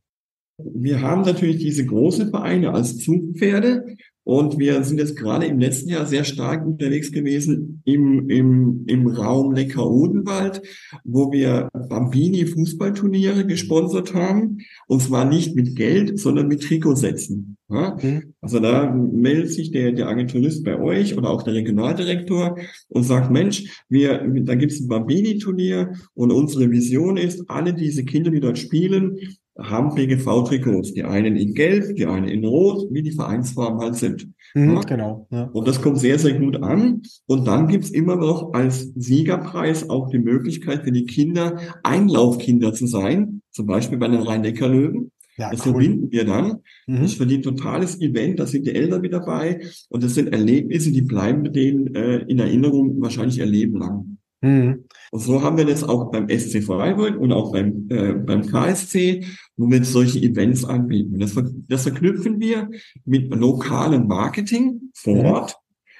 Wir 0.59 1.01
haben 1.01 1.23
natürlich 1.23 1.59
diese 1.59 1.87
großen 1.87 2.31
Vereine 2.31 2.73
als 2.73 2.99
Zugpferde 2.99 3.97
Und 4.25 4.59
wir 4.59 4.85
sind 4.85 4.99
jetzt 4.99 5.17
gerade 5.17 5.47
im 5.47 5.59
letzten 5.59 5.89
Jahr 5.89 6.07
sehr 6.07 6.25
stark 6.25 6.65
unterwegs 6.67 7.11
gewesen 7.11 7.83
im, 7.85 8.29
im, 8.29 8.85
im 8.87 9.07
Raum 9.07 9.53
Neckar-Odenwald, 9.55 10.63
wo 11.05 11.33
wir 11.33 11.69
Bambini-Fußballturniere 11.73 13.47
gesponsert 13.47 14.15
haben. 14.15 14.59
Und 14.87 15.03
zwar 15.03 15.25
nicht 15.25 15.57
mit 15.57 15.75
Geld, 15.75 16.19
sondern 16.19 16.49
mit 16.49 16.63
Trikotsätzen. 16.63 17.57
Ja? 17.71 17.97
Mhm. 18.01 18.35
Also 18.41 18.61
da 18.61 18.93
meldet 18.93 19.53
sich 19.53 19.71
der, 19.71 19.93
der 19.93 20.09
Agenturist 20.09 20.65
bei 20.65 20.79
euch 20.79 21.17
oder 21.17 21.31
auch 21.31 21.43
der 21.43 21.55
Regionaldirektor 21.55 22.59
und 22.89 23.03
sagt, 23.05 23.31
Mensch, 23.31 23.85
wir, 23.89 24.25
da 24.45 24.55
gibt 24.55 24.73
es 24.73 24.81
ein 24.81 24.89
Bambini-Turnier 24.89 25.95
und 26.15 26.31
unsere 26.31 26.71
Vision 26.71 27.17
ist, 27.17 27.49
alle 27.49 27.73
diese 27.73 28.05
Kinder, 28.05 28.31
die 28.31 28.41
dort 28.41 28.59
spielen, 28.59 29.17
haben 29.63 29.95
BGV-Trikots. 29.95 30.95
Die 30.95 31.05
einen 31.05 31.37
in 31.37 31.55
Gelb, 31.55 31.97
die 31.97 32.07
einen 32.07 32.29
in 32.29 32.45
Rot, 32.45 32.89
wie 32.91 33.03
die 33.03 33.13
Vereinsfarben 33.13 33.81
halt 33.81 33.97
sind. 33.97 34.29
Mhm, 34.55 34.75
ja? 34.75 34.81
Genau. 34.81 35.27
Ja. 35.31 35.45
Und 35.53 35.69
das 35.69 35.81
kommt 35.83 35.99
sehr, 35.99 36.19
sehr 36.19 36.35
gut 36.35 36.63
an. 36.63 37.03
Und 37.27 37.47
dann 37.47 37.69
gibt's 37.69 37.91
immer 37.91 38.17
noch 38.17 38.53
als 38.53 38.93
Siegerpreis 38.95 39.89
auch 39.91 40.11
die 40.11 40.19
Möglichkeit 40.19 40.85
für 40.85 40.93
die 40.93 41.07
Kinder, 41.07 41.59
Einlaufkinder 41.83 42.73
zu 42.73 42.87
sein. 42.87 43.43
Zum 43.51 43.67
Beispiel 43.67 43.99
bei 43.99 44.09
den 44.09 44.23
Rhein-Neckar-Löwen. 44.23 45.13
Ja, 45.37 45.51
das 45.51 45.65
cool. 45.65 45.73
verbinden 45.73 46.13
wir 46.13 46.25
dann. 46.25 46.59
Mhm. 46.87 47.03
Das 47.03 47.19
wird 47.19 47.33
ein 47.33 47.43
totales 47.43 48.01
Event, 48.01 48.39
da 48.39 48.47
sind 48.47 48.67
die 48.67 48.75
Eltern 48.75 49.01
mit 49.01 49.13
dabei. 49.13 49.61
Und 49.89 50.03
das 50.05 50.15
sind 50.15 50.33
Erlebnisse, 50.33 50.93
die 50.93 51.03
bleiben 51.03 51.43
mit 51.43 51.57
denen 51.57 51.95
äh, 51.95 52.19
in 52.19 52.39
Erinnerung 52.39 53.01
wahrscheinlich 53.01 53.39
ihr 53.39 53.47
Leben 53.47 53.79
lang. 53.79 54.19
Mhm. 54.43 54.85
Und 55.13 55.21
so 55.21 55.43
haben 55.43 55.57
wir 55.57 55.65
das 55.65 55.83
auch 55.83 56.11
beim 56.13 56.29
SC 56.29 56.63
Freiburg 56.63 57.19
und 57.19 57.33
auch 57.33 57.53
beim, 57.53 57.87
äh, 57.91 58.13
beim 58.13 58.47
KSC, 58.47 59.25
wo 59.57 59.69
wir 59.69 59.85
solche 59.85 60.21
Events 60.21 60.65
anbieten. 60.65 61.19
Das, 61.19 61.35
das 61.69 61.83
verknüpfen 61.83 62.39
wir 62.41 62.71
mit 63.05 63.35
lokalem 63.35 64.07
Marketing 64.07 64.93
vor. 64.95 65.25
Ort 65.25 65.57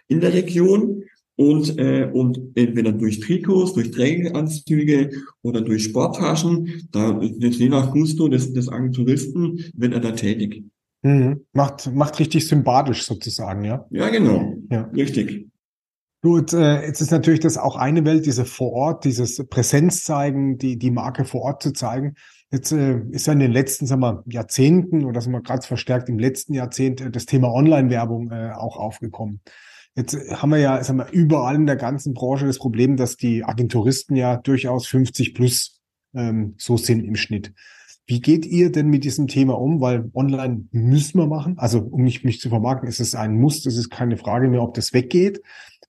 in 0.07 0.21
der 0.21 0.33
Region 0.35 1.05
und, 1.37 1.79
äh, 1.79 2.11
und 2.13 2.39
entweder 2.55 2.93
durch 2.93 3.21
Trikots, 3.21 3.73
durch 3.73 3.91
Trägeranzüge 3.93 5.11
oder 5.43 5.63
durch 5.63 5.85
Sporttaschen, 5.85 6.89
da 6.91 7.19
je 7.21 7.69
nach 7.69 7.93
Gusto 7.93 8.29
des, 8.29 8.53
des 8.53 8.69
Agenturisten 8.69 9.65
wird 9.75 9.95
er 9.95 10.01
da 10.01 10.11
tätig. 10.13 10.65
Mhm. 11.03 11.47
Macht, 11.53 11.93
macht 11.95 12.19
richtig 12.21 12.47
sympathisch 12.47 13.05
sozusagen, 13.05 13.65
ja? 13.65 13.87
Ja, 13.91 14.11
genau. 14.11 14.55
Ja. 14.71 14.83
Richtig. 14.95 15.49
Gut, 16.23 16.53
äh, 16.53 16.85
jetzt 16.85 17.01
ist 17.01 17.11
natürlich 17.11 17.41
das 17.41 17.57
auch 17.57 17.77
eine 17.77 18.05
Welt, 18.05 18.27
diese 18.27 18.45
vor 18.45 18.73
Ort, 18.73 19.05
dieses 19.05 19.47
Präsenz 19.49 20.05
zeigen, 20.05 20.59
die, 20.59 20.79
die 20.79 20.91
Marke 20.91 21.25
vor 21.25 21.41
Ort 21.43 21.63
zu 21.63 21.73
zeigen. 21.73 22.15
Jetzt 22.51 22.73
äh, 22.73 23.01
ist 23.11 23.27
ja 23.27 23.33
in 23.33 23.39
den 23.39 23.53
letzten 23.53 23.87
sagen 23.87 24.03
wir, 24.03 24.23
Jahrzehnten 24.27 25.07
oder 25.07 25.23
sagen 25.23 25.33
wir 25.33 25.41
gerade 25.41 25.67
verstärkt 25.67 26.11
im 26.11 26.19
letzten 26.19 26.53
Jahrzehnt 26.53 27.01
äh, 27.01 27.11
das 27.11 27.25
Thema 27.25 27.51
Online-Werbung 27.51 28.31
äh, 28.33 28.53
auch 28.53 28.77
aufgekommen. 28.77 29.41
Jetzt 29.95 30.15
äh, 30.15 30.35
haben 30.35 30.51
wir 30.51 30.59
ja 30.59 30.85
sagen 30.85 30.99
wir, 30.99 31.11
überall 31.11 31.55
in 31.55 31.67
der 31.67 31.77
ganzen 31.77 32.13
Branche 32.13 32.47
das 32.47 32.59
Problem, 32.59 32.99
dass 32.99 33.17
die 33.17 33.43
Agenturisten 33.43 34.15
ja 34.15 34.37
durchaus 34.37 34.87
50 34.89 35.33
plus 35.35 35.81
ähm, 36.13 36.55
so 36.59 36.77
sind 36.77 37.03
im 37.03 37.17
Schnitt. 37.17 37.55
Wie 38.11 38.21
geht 38.21 38.45
ihr 38.45 38.73
denn 38.73 38.89
mit 38.89 39.05
diesem 39.05 39.29
Thema 39.29 39.57
um? 39.57 39.81
Weil 39.81 40.11
online 40.15 40.65
müssen 40.73 41.19
wir 41.19 41.29
machen. 41.29 41.57
Also 41.59 41.79
um 41.79 42.03
mich, 42.03 42.25
mich 42.25 42.41
zu 42.41 42.49
vermarkten, 42.49 42.89
ist 42.89 42.99
es 42.99 43.15
ein 43.15 43.39
Muss. 43.39 43.63
Das 43.63 43.77
ist 43.77 43.89
keine 43.89 44.17
Frage 44.17 44.49
mehr, 44.49 44.63
ob 44.63 44.75
das 44.75 44.93
weggeht 44.93 45.41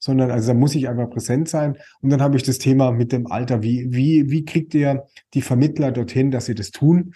sondern 0.03 0.31
also 0.31 0.47
da 0.47 0.53
muss 0.55 0.73
ich 0.73 0.89
einfach 0.89 1.09
präsent 1.11 1.47
sein. 1.47 1.77
Und 2.01 2.09
dann 2.09 2.21
habe 2.21 2.35
ich 2.35 2.41
das 2.41 2.57
Thema 2.57 2.91
mit 2.91 3.11
dem 3.11 3.27
Alter. 3.27 3.61
Wie, 3.61 3.85
wie, 3.91 4.31
wie 4.31 4.43
kriegt 4.43 4.73
ihr 4.73 5.05
die 5.35 5.43
Vermittler 5.43 5.91
dorthin, 5.91 6.31
dass 6.31 6.47
sie 6.47 6.55
das 6.55 6.71
tun, 6.71 7.13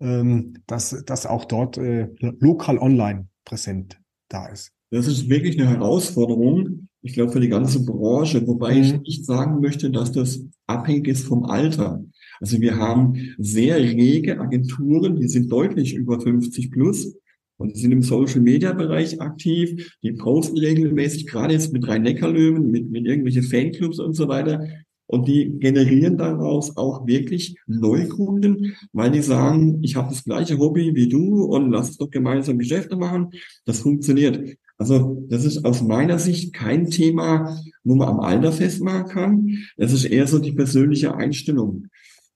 ähm, 0.00 0.52
dass, 0.66 1.02
dass 1.06 1.24
auch 1.24 1.46
dort 1.46 1.78
äh, 1.78 2.08
lokal 2.20 2.76
online 2.76 3.28
präsent 3.46 3.98
da 4.28 4.48
ist? 4.48 4.70
Das 4.90 5.06
ist 5.06 5.30
wirklich 5.30 5.58
eine 5.58 5.70
Herausforderung, 5.70 6.88
ich 7.00 7.14
glaube, 7.14 7.32
für 7.32 7.40
die 7.40 7.48
ganze 7.48 7.84
Branche, 7.84 8.46
wobei 8.46 8.74
mhm. 8.74 8.82
ich 8.82 9.00
nicht 9.00 9.24
sagen 9.24 9.60
möchte, 9.60 9.90
dass 9.90 10.12
das 10.12 10.40
abhängig 10.66 11.08
ist 11.08 11.24
vom 11.24 11.44
Alter. 11.44 12.04
Also 12.40 12.60
wir 12.60 12.76
haben 12.76 13.34
sehr 13.38 13.78
rege 13.78 14.40
Agenturen, 14.40 15.16
die 15.16 15.28
sind 15.28 15.50
deutlich 15.50 15.94
über 15.94 16.20
50 16.20 16.70
plus. 16.70 17.16
Und 17.58 17.74
sind 17.74 17.92
im 17.92 18.02
Social 18.02 18.42
Media 18.42 18.74
Bereich 18.74 19.18
aktiv. 19.22 19.96
Die 20.02 20.12
posten 20.12 20.58
regelmäßig, 20.58 21.26
gerade 21.26 21.54
jetzt 21.54 21.72
mit 21.72 21.88
Rhein-Neckar-Löwen, 21.88 22.70
mit, 22.70 22.90
mit 22.90 23.06
irgendwelchen 23.06 23.44
Fanclubs 23.44 23.98
und 23.98 24.12
so 24.12 24.28
weiter. 24.28 24.68
Und 25.06 25.28
die 25.28 25.58
generieren 25.58 26.18
daraus 26.18 26.76
auch 26.76 27.06
wirklich 27.06 27.56
Neukunden, 27.66 28.76
weil 28.92 29.10
die 29.10 29.22
sagen, 29.22 29.78
ich 29.82 29.96
habe 29.96 30.10
das 30.10 30.24
gleiche 30.24 30.58
Hobby 30.58 30.94
wie 30.94 31.08
du 31.08 31.44
und 31.44 31.70
lass 31.70 31.88
uns 31.88 31.98
doch 31.98 32.10
gemeinsam 32.10 32.58
Geschäfte 32.58 32.96
machen. 32.96 33.30
Das 33.64 33.80
funktioniert. 33.80 34.58
Also 34.78 35.24
das 35.30 35.44
ist 35.44 35.64
aus 35.64 35.82
meiner 35.82 36.18
Sicht 36.18 36.52
kein 36.52 36.90
Thema, 36.90 37.56
wo 37.84 37.94
man 37.94 38.08
am 38.08 38.20
Alter 38.20 38.52
festmachen 38.52 39.06
kann. 39.06 39.58
Das 39.76 39.92
ist 39.92 40.04
eher 40.04 40.26
so 40.26 40.38
die 40.38 40.52
persönliche 40.52 41.14
Einstellung. 41.14 41.86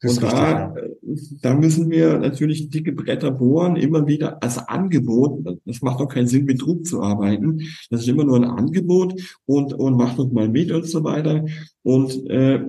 Und 0.03 0.23
da, 0.23 0.75
da 1.43 1.55
müssen 1.55 1.91
wir 1.91 2.19
natürlich 2.19 2.71
dicke 2.71 2.93
Bretter 2.93 3.31
bohren, 3.31 3.77
immer 3.77 4.07
wieder 4.07 4.43
als 4.43 4.57
Angebot. 4.59 5.61
Das 5.67 5.83
macht 5.83 6.01
doch 6.01 6.09
keinen 6.09 6.27
Sinn, 6.27 6.47
mit 6.47 6.63
Druck 6.63 6.87
zu 6.87 7.03
arbeiten. 7.03 7.61
Das 7.91 8.03
ist 8.03 8.09
immer 8.09 8.25
nur 8.25 8.37
ein 8.37 8.45
Angebot 8.45 9.21
und, 9.45 9.75
und 9.75 9.97
macht 9.97 10.19
doch 10.19 10.31
mal 10.33 10.49
mit 10.49 10.73
und 10.73 10.87
so 10.87 11.05
weiter. 11.05 11.45
Und 11.83 12.31
äh, 12.31 12.65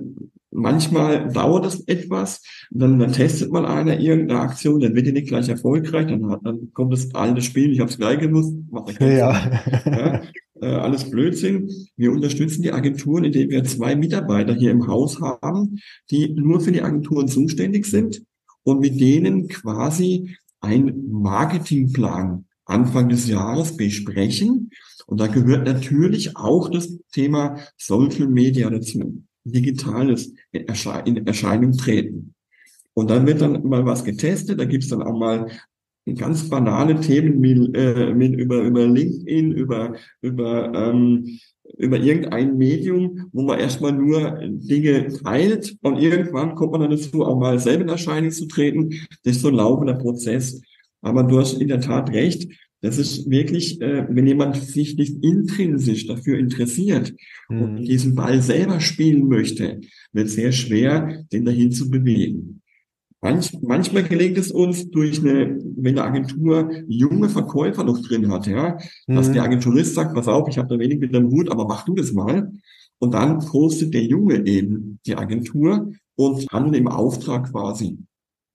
Manchmal 0.54 1.32
dauert 1.32 1.64
es 1.64 1.80
etwas, 1.88 2.42
dann, 2.70 2.98
dann 2.98 3.12
testet 3.12 3.50
mal 3.50 3.64
einer 3.64 3.98
irgendeine 3.98 4.40
Aktion, 4.40 4.80
dann 4.80 4.94
wird 4.94 5.06
die 5.06 5.12
nicht 5.12 5.28
gleich 5.28 5.48
erfolgreich, 5.48 6.08
dann, 6.08 6.28
hat, 6.30 6.40
dann 6.44 6.70
kommt 6.74 6.92
das 6.92 7.14
alte 7.14 7.40
Spiel, 7.40 7.72
ich 7.72 7.80
habe 7.80 7.90
es 7.90 7.96
gleich 7.96 8.18
gewusst, 8.18 8.54
macht 8.70 9.00
ja, 9.00 9.50
ja. 9.86 10.20
Äh, 10.62 10.76
alles 10.76 11.10
Blödsinn. 11.10 11.68
Wir 11.96 12.12
unterstützen 12.12 12.62
die 12.62 12.70
Agenturen, 12.70 13.24
indem 13.24 13.50
wir 13.50 13.64
zwei 13.64 13.96
Mitarbeiter 13.96 14.54
hier 14.54 14.70
im 14.70 14.86
Haus 14.86 15.20
haben, 15.20 15.80
die 16.08 16.32
nur 16.34 16.60
für 16.60 16.70
die 16.70 16.82
Agenturen 16.82 17.26
zuständig 17.26 17.84
sind 17.86 18.22
und 18.62 18.78
mit 18.78 19.00
denen 19.00 19.48
quasi 19.48 20.36
ein 20.60 21.08
Marketingplan 21.10 22.44
Anfang 22.64 23.08
des 23.08 23.26
Jahres 23.26 23.76
besprechen. 23.76 24.70
Und 25.06 25.20
da 25.20 25.26
gehört 25.26 25.66
natürlich 25.66 26.36
auch 26.36 26.70
das 26.70 26.96
Thema 27.10 27.58
Social 27.76 28.28
Media 28.28 28.70
dazu. 28.70 29.24
Digitales 29.42 30.32
in 30.52 31.26
Erscheinung 31.26 31.72
treten. 31.72 32.34
Und 32.94 33.10
dann 33.10 33.26
wird 33.26 33.40
dann 33.40 33.66
mal 33.66 33.84
was 33.84 34.04
getestet, 34.04 34.60
da 34.60 34.64
gibt 34.64 34.84
es 34.84 34.90
dann 34.90 35.02
auch 35.02 35.18
mal 35.18 35.50
ganz 36.16 36.48
banale 36.48 37.00
Themen 37.00 37.40
mit, 37.40 37.76
äh, 37.76 38.12
mit 38.12 38.34
über, 38.34 38.62
über 38.62 38.86
LinkedIn, 38.86 39.52
über, 39.52 39.94
über, 40.20 40.72
ähm, 40.74 41.38
über 41.78 41.98
irgendein 41.98 42.58
Medium, 42.58 43.28
wo 43.32 43.42
man 43.42 43.60
erstmal 43.60 43.92
nur 43.92 44.40
Dinge 44.42 45.08
teilt 45.22 45.76
und 45.82 45.98
irgendwann 45.98 46.54
kommt 46.54 46.72
man 46.72 46.82
dann 46.82 46.90
dazu, 46.90 47.24
auch 47.24 47.38
mal 47.38 47.58
selber 47.58 47.84
in 47.84 47.88
Erscheinung 47.88 48.30
zu 48.30 48.46
treten. 48.46 48.90
Das 49.22 49.36
ist 49.36 49.42
so 49.42 49.48
ein 49.48 49.54
laufender 49.54 49.94
Prozess. 49.94 50.60
Aber 51.02 51.22
du 51.24 51.38
hast 51.38 51.60
in 51.60 51.68
der 51.68 51.80
Tat 51.80 52.10
recht. 52.10 52.48
Das 52.80 52.98
ist 52.98 53.30
wirklich, 53.30 53.80
äh, 53.80 54.06
wenn 54.08 54.26
jemand 54.26 54.56
sich 54.56 54.96
nicht 54.96 55.22
intrinsisch 55.22 56.06
dafür 56.08 56.38
interessiert 56.38 57.14
mhm. 57.48 57.62
und 57.62 57.76
diesen 57.84 58.16
Ball 58.16 58.42
selber 58.42 58.80
spielen 58.80 59.28
möchte, 59.28 59.80
wird 60.12 60.28
sehr 60.28 60.50
schwer, 60.50 61.24
den 61.32 61.44
dahin 61.44 61.70
zu 61.70 61.90
bewegen. 61.90 62.61
Manch, 63.24 63.56
manchmal 63.62 64.02
gelingt 64.02 64.36
es 64.36 64.50
uns 64.50 64.90
durch 64.90 65.20
eine, 65.20 65.56
wenn 65.76 65.96
eine 65.96 66.04
Agentur 66.08 66.72
junge 66.88 67.28
Verkäufer 67.28 67.84
noch 67.84 68.02
drin 68.02 68.32
hat, 68.32 68.48
ja, 68.48 68.78
mhm. 69.06 69.14
dass 69.14 69.30
der 69.30 69.44
Agenturist 69.44 69.94
sagt, 69.94 70.14
pass 70.14 70.26
auf, 70.26 70.48
ich 70.48 70.58
habe 70.58 70.68
da 70.68 70.78
wenig 70.78 70.98
mit 70.98 71.14
dem 71.14 71.30
Hut, 71.30 71.48
aber 71.48 71.64
mach 71.66 71.84
du 71.84 71.94
das 71.94 72.12
mal. 72.12 72.50
Und 72.98 73.14
dann 73.14 73.38
postet 73.38 73.94
der 73.94 74.02
Junge 74.02 74.44
eben 74.46 74.98
die 75.06 75.14
Agentur 75.14 75.92
und 76.16 76.46
handelt 76.50 76.76
im 76.76 76.88
Auftrag 76.88 77.50
quasi. 77.52 77.98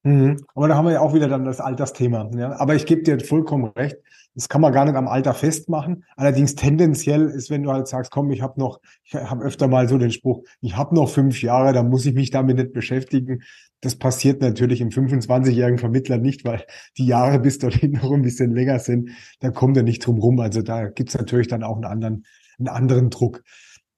Mhm. 0.07 0.37
Aber 0.55 0.69
da 0.69 0.75
haben 0.75 0.85
wir 0.85 0.93
ja 0.93 1.01
auch 1.01 1.13
wieder 1.13 1.27
dann 1.27 1.43
das 1.43 1.59
Altersthema. 1.59 2.29
Ja? 2.33 2.57
Aber 2.61 2.75
ich 2.75 2.85
gebe 2.85 3.03
dir 3.03 3.19
vollkommen 3.19 3.65
recht. 3.75 3.97
Das 4.35 4.47
kann 4.47 4.61
man 4.61 4.71
gar 4.71 4.85
nicht 4.85 4.95
am 4.95 5.07
Alter 5.07 5.33
festmachen. 5.33 6.05
Allerdings 6.15 6.55
tendenziell 6.55 7.25
ist, 7.25 7.49
wenn 7.49 7.63
du 7.63 7.73
halt 7.73 7.87
sagst, 7.87 8.09
komm, 8.09 8.31
ich 8.31 8.41
habe 8.41 8.57
noch, 8.57 8.79
ich 9.03 9.15
habe 9.15 9.43
öfter 9.43 9.67
mal 9.67 9.89
so 9.89 9.97
den 9.97 10.11
Spruch, 10.11 10.43
ich 10.61 10.77
habe 10.77 10.95
noch 10.95 11.09
fünf 11.09 11.41
Jahre, 11.41 11.73
da 11.73 11.83
muss 11.83 12.05
ich 12.05 12.13
mich 12.13 12.31
damit 12.31 12.55
nicht 12.55 12.71
beschäftigen. 12.71 13.41
Das 13.81 13.97
passiert 13.97 14.41
natürlich 14.41 14.79
im 14.79 14.89
25-jährigen 14.89 15.79
Vermittler 15.79 16.19
nicht, 16.19 16.45
weil 16.45 16.63
die 16.97 17.05
Jahre 17.05 17.39
bis 17.39 17.57
dorthin 17.57 17.91
noch 17.91 18.11
ein 18.11 18.21
bisschen 18.21 18.53
länger 18.53 18.79
sind. 18.79 19.09
Da 19.41 19.49
kommt 19.49 19.75
er 19.75 19.83
nicht 19.83 20.05
drum 20.05 20.19
rum. 20.19 20.39
Also 20.39 20.61
da 20.61 20.87
gibt's 20.87 21.17
natürlich 21.17 21.49
dann 21.49 21.63
auch 21.63 21.75
einen 21.75 21.85
anderen, 21.85 22.25
einen 22.59 22.69
anderen 22.69 23.09
Druck. 23.09 23.43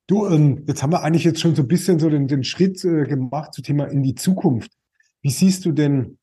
Du, 0.08 0.26
ähm, 0.26 0.64
jetzt 0.68 0.82
haben 0.82 0.92
wir 0.92 1.04
eigentlich 1.04 1.24
jetzt 1.24 1.40
schon 1.40 1.54
so 1.54 1.62
ein 1.62 1.68
bisschen 1.68 2.00
so 2.00 2.10
den, 2.10 2.28
den 2.28 2.44
Schritt 2.44 2.84
äh, 2.84 3.04
gemacht 3.04 3.54
zu 3.54 3.62
Thema 3.62 3.86
in 3.86 4.02
die 4.02 4.16
Zukunft. 4.16 4.79
Wie 5.22 5.30
siehst 5.30 5.66
du 5.66 5.72
denn 5.72 6.18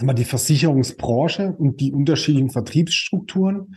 mal 0.00 0.14
die 0.14 0.24
Versicherungsbranche 0.24 1.52
und 1.52 1.80
die 1.80 1.92
unterschiedlichen 1.92 2.50
Vertriebsstrukturen 2.50 3.76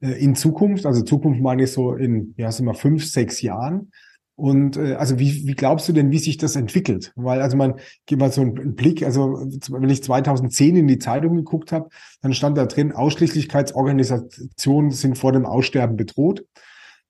äh, 0.00 0.12
in 0.12 0.34
Zukunft? 0.34 0.86
Also 0.86 1.02
Zukunft 1.02 1.40
meine 1.40 1.64
ich 1.64 1.72
so 1.72 1.94
in, 1.94 2.34
ja, 2.36 2.50
sind 2.52 2.66
wir 2.66 2.74
fünf, 2.74 3.04
sechs 3.04 3.42
Jahren. 3.42 3.90
Und 4.36 4.76
äh, 4.76 4.94
also 4.94 5.18
wie, 5.18 5.46
wie 5.46 5.54
glaubst 5.54 5.88
du 5.88 5.92
denn, 5.92 6.10
wie 6.10 6.18
sich 6.18 6.36
das 6.36 6.56
entwickelt? 6.56 7.12
Weil 7.16 7.40
also 7.40 7.56
man 7.56 7.80
geht 8.04 8.18
mal 8.18 8.30
so 8.30 8.42
einen 8.42 8.74
Blick, 8.74 9.02
also 9.02 9.46
wenn 9.70 9.88
ich 9.88 10.02
2010 10.02 10.76
in 10.76 10.86
die 10.86 10.98
Zeitung 10.98 11.36
geguckt 11.36 11.72
habe, 11.72 11.88
dann 12.20 12.34
stand 12.34 12.58
da 12.58 12.66
drin, 12.66 12.92
Ausschließlichkeitsorganisationen 12.92 14.90
sind 14.90 15.16
vor 15.16 15.32
dem 15.32 15.46
Aussterben 15.46 15.96
bedroht. 15.96 16.44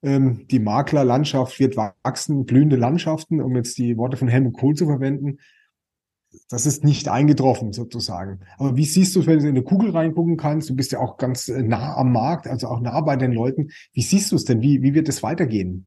Ähm, 0.01 0.47
die 0.49 0.59
Maklerlandschaft 0.59 1.59
wird 1.59 1.75
wachsen, 1.75 2.45
blühende 2.45 2.77
Landschaften, 2.77 3.41
um 3.41 3.55
jetzt 3.57 3.77
die 3.77 3.97
Worte 3.97 4.15
von 4.15 4.29
Helmut 4.29 4.53
Kohl 4.53 4.75
zu 4.75 4.85
verwenden. 4.85 5.39
Das 6.49 6.65
ist 6.65 6.83
nicht 6.83 7.07
eingetroffen 7.07 7.73
sozusagen. 7.73 8.39
Aber 8.57 8.75
wie 8.77 8.85
siehst 8.85 9.15
du, 9.15 9.25
wenn 9.25 9.39
du 9.39 9.45
in 9.45 9.49
eine 9.49 9.63
Kugel 9.63 9.91
reingucken 9.91 10.37
kannst? 10.37 10.69
Du 10.69 10.75
bist 10.75 10.91
ja 10.91 10.99
auch 10.99 11.17
ganz 11.17 11.47
äh, 11.49 11.63
nah 11.63 11.95
am 11.95 12.11
Markt, 12.11 12.47
also 12.47 12.67
auch 12.67 12.81
nah 12.81 12.99
bei 13.01 13.15
den 13.15 13.33
Leuten. 13.33 13.69
Wie 13.93 14.01
siehst 14.01 14.31
du 14.31 14.35
es 14.35 14.45
denn? 14.45 14.61
Wie, 14.61 14.81
wie 14.81 14.93
wird 14.93 15.09
es 15.09 15.23
weitergehen? 15.23 15.85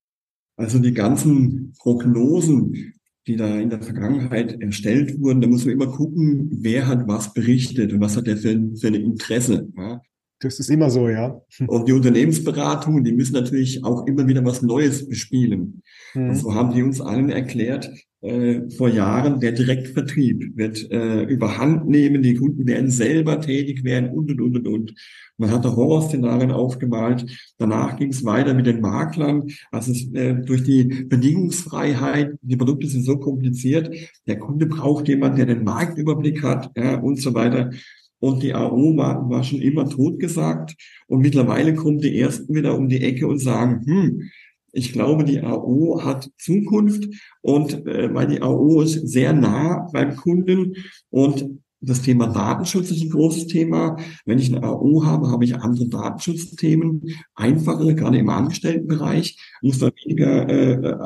Also 0.57 0.79
die 0.79 0.93
ganzen 0.93 1.73
Prognosen, 1.79 2.95
die 3.27 3.37
da 3.37 3.59
in 3.59 3.71
der 3.71 3.83
Vergangenheit 3.83 4.61
erstellt 4.61 5.21
wurden, 5.21 5.41
da 5.41 5.49
muss 5.49 5.65
man 5.65 5.75
immer 5.75 5.87
gucken, 5.87 6.51
wer 6.61 6.87
hat 6.87 7.09
was 7.09 7.33
berichtet 7.33 7.93
und 7.93 8.01
was 8.01 8.17
hat 8.17 8.27
der 8.27 8.37
für, 8.37 8.59
für 8.79 8.89
ein 8.89 8.95
Interesse. 8.95 9.69
Ja. 9.77 10.01
Das 10.41 10.59
ist 10.59 10.71
immer 10.71 10.89
so, 10.89 11.09
ja. 11.09 11.39
Und 11.67 11.87
die 11.87 11.93
Unternehmensberatungen, 11.93 13.05
die 13.05 13.13
müssen 13.13 13.35
natürlich 13.35 13.85
auch 13.85 14.07
immer 14.07 14.27
wieder 14.27 14.43
was 14.45 14.63
Neues 14.63 15.07
bespielen. 15.07 15.83
Mhm. 16.15 16.31
Und 16.31 16.37
so 16.37 16.55
haben 16.55 16.73
die 16.73 16.83
uns 16.83 17.01
allen 17.01 17.29
erklärt, 17.29 17.91
äh, 18.23 18.69
vor 18.71 18.89
Jahren, 18.89 19.41
der 19.41 19.53
Direktvertrieb 19.53 20.57
wird 20.57 20.91
äh, 20.91 21.23
überhand 21.23 21.89
nehmen, 21.89 22.23
die 22.23 22.35
Kunden 22.35 22.67
werden 22.67 22.91
selber 22.91 23.41
tätig 23.41 23.83
werden 23.83 24.11
und, 24.11 24.31
und, 24.31 24.41
und, 24.41 24.57
und, 24.57 24.69
und. 24.69 24.95
Man 25.39 25.51
hat 25.51 25.65
da 25.65 25.75
Horrorszenarien 25.75 26.51
aufgemalt. 26.51 27.25
Danach 27.57 27.97
ging 27.97 28.11
es 28.11 28.25
weiter 28.27 28.53
mit 28.53 28.67
den 28.67 28.83
Maklern. 28.83 29.49
Also 29.71 29.93
es, 29.93 30.13
äh, 30.13 30.35
durch 30.35 30.65
die 30.65 30.85
Bedingungsfreiheit, 30.85 32.35
die 32.43 32.57
Produkte 32.57 32.89
sind 32.89 33.05
so 33.05 33.17
kompliziert, 33.17 33.91
der 34.27 34.39
Kunde 34.39 34.67
braucht 34.67 35.09
jemanden, 35.09 35.39
der 35.39 35.47
den 35.47 35.65
Marktüberblick 35.65 36.43
hat 36.43 36.71
ja, 36.77 36.99
und 36.99 37.21
so 37.21 37.33
weiter. 37.33 37.71
Und 38.19 38.43
die 38.43 38.53
AO 38.53 38.99
war, 38.99 39.31
war 39.31 39.43
schon 39.43 39.63
immer 39.63 39.89
totgesagt. 39.89 40.77
Und 41.07 41.21
mittlerweile 41.21 41.75
kommen 41.75 42.01
die 42.01 42.19
Ersten 42.19 42.55
wieder 42.55 42.77
um 42.77 42.91
die 42.91 43.01
Ecke 43.01 43.27
und 43.27 43.39
sagen, 43.39 43.81
hm, 43.87 44.31
ich 44.73 44.93
glaube, 44.93 45.25
die 45.25 45.41
AO 45.41 46.03
hat 46.03 46.31
Zukunft 46.39 47.09
und 47.41 47.87
äh, 47.87 48.13
weil 48.15 48.27
die 48.27 48.43
AO 48.43 48.83
ist 48.83 49.09
sehr 49.09 49.33
nah 49.33 49.89
beim 49.93 50.17
Kunden 50.17 50.77
und 51.11 51.61
das 51.83 52.03
Thema 52.03 52.27
Datenschutz 52.27 52.91
ist 52.91 53.03
ein 53.03 53.11
großes 53.11 53.47
Thema. 53.47 53.97
Wenn 54.27 54.39
ich 54.39 54.55
eine 54.55 54.63
AO 54.63 55.05
habe, 55.05 55.31
habe 55.31 55.45
ich 55.45 55.57
andere 55.57 55.89
Datenschutzthemen, 55.89 57.03
einfachere, 57.35 57.95
gerade 57.95 58.19
im 58.19 58.29
Angestelltenbereich, 58.29 59.39
muss 59.63 59.81
man 59.81 59.93
weniger 60.05 60.49
äh, 60.49 60.73
äh, 60.73 60.97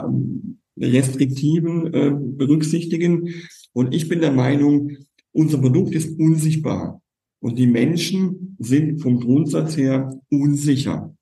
Restriktiven 0.76 1.94
äh, 1.94 2.12
berücksichtigen. 2.12 3.28
Und 3.73 3.94
ich 3.94 4.09
bin 4.09 4.21
der 4.21 4.33
Meinung, 4.33 4.97
unser 5.33 5.59
Produkt 5.59 5.94
ist 5.94 6.18
unsichtbar 6.18 7.00
und 7.40 7.59
die 7.59 7.66
Menschen 7.66 8.56
sind 8.59 9.00
vom 9.00 9.21
Grundsatz 9.21 9.76
her 9.76 10.18
unsicher. 10.30 11.14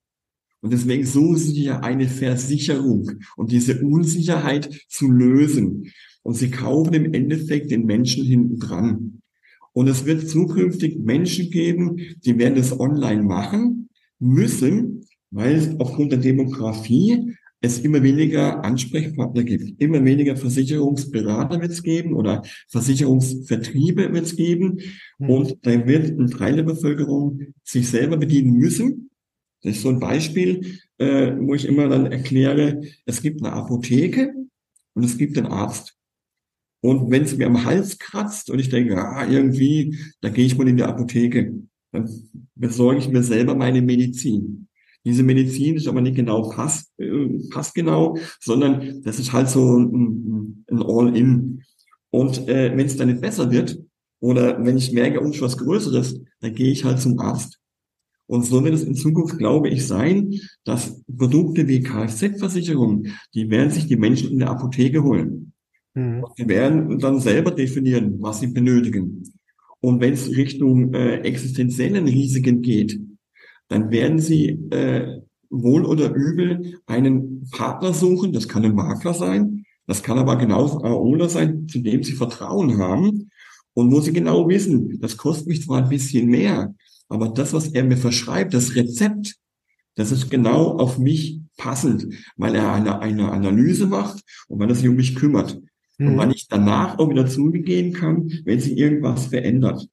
Und 0.62 0.72
deswegen 0.72 1.04
suchen 1.04 1.36
sie 1.36 1.64
ja 1.64 1.80
eine 1.80 2.08
Versicherung 2.08 3.10
und 3.36 3.50
diese 3.50 3.80
Unsicherheit 3.82 4.70
zu 4.88 5.10
lösen. 5.10 5.92
Und 6.22 6.34
sie 6.34 6.50
kaufen 6.50 6.94
im 6.94 7.12
Endeffekt 7.12 7.72
den 7.72 7.84
Menschen 7.84 8.24
hinten 8.24 8.58
dran. 8.58 9.22
Und 9.72 9.88
es 9.88 10.04
wird 10.04 10.28
zukünftig 10.28 10.98
Menschen 10.98 11.50
geben, 11.50 11.96
die 12.24 12.38
werden 12.38 12.54
das 12.54 12.78
online 12.78 13.22
machen 13.22 13.88
müssen, 14.20 15.04
weil 15.30 15.56
es 15.56 15.80
aufgrund 15.80 16.12
der 16.12 16.20
Demografie 16.20 17.34
es 17.62 17.78
immer 17.78 18.02
weniger 18.02 18.64
Ansprechpartner 18.64 19.44
gibt. 19.44 19.80
Immer 19.80 20.04
weniger 20.04 20.36
Versicherungsberater 20.36 21.60
wird 21.60 21.72
es 21.72 21.82
geben 21.82 22.12
oder 22.14 22.42
Versicherungsvertriebe 22.68 24.12
wird 24.12 24.26
es 24.26 24.36
geben. 24.36 24.80
Mhm. 25.18 25.30
Und 25.30 25.58
dann 25.62 25.86
wird 25.86 26.18
ein 26.18 26.28
Teil 26.28 26.56
der 26.56 26.64
Bevölkerung 26.64 27.40
sich 27.62 27.88
selber 27.88 28.16
bedienen 28.16 28.54
müssen. 28.54 29.10
Das 29.62 29.76
ist 29.76 29.82
so 29.82 29.88
ein 29.88 30.00
Beispiel, 30.00 30.78
äh, 30.98 31.32
wo 31.38 31.54
ich 31.54 31.66
immer 31.66 31.88
dann 31.88 32.06
erkläre, 32.06 32.82
es 33.06 33.22
gibt 33.22 33.42
eine 33.42 33.52
Apotheke 33.52 34.34
und 34.94 35.04
es 35.04 35.16
gibt 35.16 35.38
einen 35.38 35.46
Arzt. 35.46 35.96
Und 36.80 37.10
wenn 37.10 37.22
es 37.22 37.36
mir 37.36 37.46
am 37.46 37.64
Hals 37.64 37.98
kratzt 37.98 38.50
und 38.50 38.58
ich 38.58 38.68
denke, 38.68 38.98
ah, 38.98 39.24
irgendwie, 39.26 39.96
da 40.20 40.30
gehe 40.30 40.44
ich 40.44 40.58
mal 40.58 40.66
in 40.66 40.76
die 40.76 40.82
Apotheke, 40.82 41.54
dann 41.92 42.10
besorge 42.56 42.98
ich 42.98 43.08
mir 43.08 43.22
selber 43.22 43.54
meine 43.54 43.82
Medizin. 43.82 44.68
Diese 45.04 45.22
Medizin 45.22 45.76
ist 45.76 45.86
aber 45.86 46.00
nicht 46.00 46.16
genau 46.16 46.48
pass, 46.50 46.92
äh, 46.98 47.28
passgenau, 47.50 48.18
sondern 48.40 49.02
das 49.02 49.18
ist 49.18 49.32
halt 49.32 49.48
so 49.48 49.78
ein, 49.78 50.64
ein 50.70 50.82
All-In. 50.82 51.62
Und 52.10 52.48
äh, 52.48 52.76
wenn 52.76 52.86
es 52.86 52.96
dann 52.96 53.08
nicht 53.08 53.20
besser 53.20 53.50
wird 53.50 53.78
oder 54.20 54.64
wenn 54.64 54.76
ich 54.76 54.92
merke, 54.92 55.20
um 55.20 55.32
was 55.40 55.56
Größeres, 55.56 56.20
dann 56.40 56.54
gehe 56.54 56.70
ich 56.70 56.84
halt 56.84 57.00
zum 57.00 57.18
Arzt. 57.18 57.61
Und 58.32 58.46
so 58.46 58.64
wird 58.64 58.72
es 58.72 58.82
in 58.82 58.94
Zukunft, 58.94 59.36
glaube 59.36 59.68
ich, 59.68 59.86
sein, 59.86 60.32
dass 60.64 61.02
Produkte 61.18 61.68
wie 61.68 61.82
Kfz-Versicherung, 61.82 63.04
die 63.34 63.50
werden 63.50 63.68
sich 63.68 63.88
die 63.88 63.98
Menschen 63.98 64.30
in 64.30 64.38
der 64.38 64.48
Apotheke 64.48 65.02
holen. 65.02 65.52
Mhm. 65.92 66.24
Die 66.38 66.48
werden 66.48 66.98
dann 66.98 67.20
selber 67.20 67.50
definieren, 67.50 68.22
was 68.22 68.40
sie 68.40 68.46
benötigen. 68.46 69.22
Und 69.80 70.00
wenn 70.00 70.14
es 70.14 70.34
Richtung 70.34 70.94
äh, 70.94 71.16
existenziellen 71.16 72.08
Risiken 72.08 72.62
geht, 72.62 72.98
dann 73.68 73.90
werden 73.90 74.18
sie 74.18 74.48
äh, 74.70 75.20
wohl 75.50 75.84
oder 75.84 76.14
übel 76.14 76.78
einen 76.86 77.46
Partner 77.50 77.92
suchen. 77.92 78.32
Das 78.32 78.48
kann 78.48 78.64
ein 78.64 78.74
Makler 78.74 79.12
sein, 79.12 79.66
das 79.86 80.02
kann 80.02 80.16
aber 80.16 80.36
genauso 80.36 80.78
ein 80.78 80.90
AOler 80.90 81.28
sein, 81.28 81.68
zu 81.68 81.80
dem 81.80 82.02
sie 82.02 82.14
Vertrauen 82.14 82.78
haben 82.78 83.28
und 83.74 83.92
wo 83.92 84.00
sie 84.00 84.14
genau 84.14 84.48
wissen, 84.48 84.98
das 85.02 85.18
kostet 85.18 85.48
mich 85.48 85.62
zwar 85.64 85.82
ein 85.82 85.90
bisschen 85.90 86.28
mehr, 86.28 86.74
aber 87.12 87.28
das, 87.28 87.52
was 87.52 87.68
er 87.68 87.84
mir 87.84 87.96
verschreibt, 87.96 88.54
das 88.54 88.74
Rezept, 88.74 89.36
das 89.96 90.12
ist 90.12 90.30
genau 90.30 90.78
auf 90.78 90.98
mich 90.98 91.40
passend, 91.56 92.06
weil 92.36 92.54
er 92.54 92.72
eine, 92.72 93.00
eine 93.00 93.30
Analyse 93.30 93.86
macht 93.86 94.22
und 94.48 94.58
weil 94.58 94.68
er 94.68 94.74
sich 94.74 94.88
um 94.88 94.96
mich 94.96 95.14
kümmert. 95.14 95.60
Mhm. 95.98 96.08
Und 96.08 96.16
weil 96.16 96.32
ich 96.32 96.48
danach 96.48 96.98
auch 96.98 97.10
wieder 97.10 97.26
zugehen 97.26 97.92
kann, 97.92 98.30
wenn 98.44 98.60
sich 98.60 98.76
irgendwas 98.76 99.26
verändert. 99.26 99.86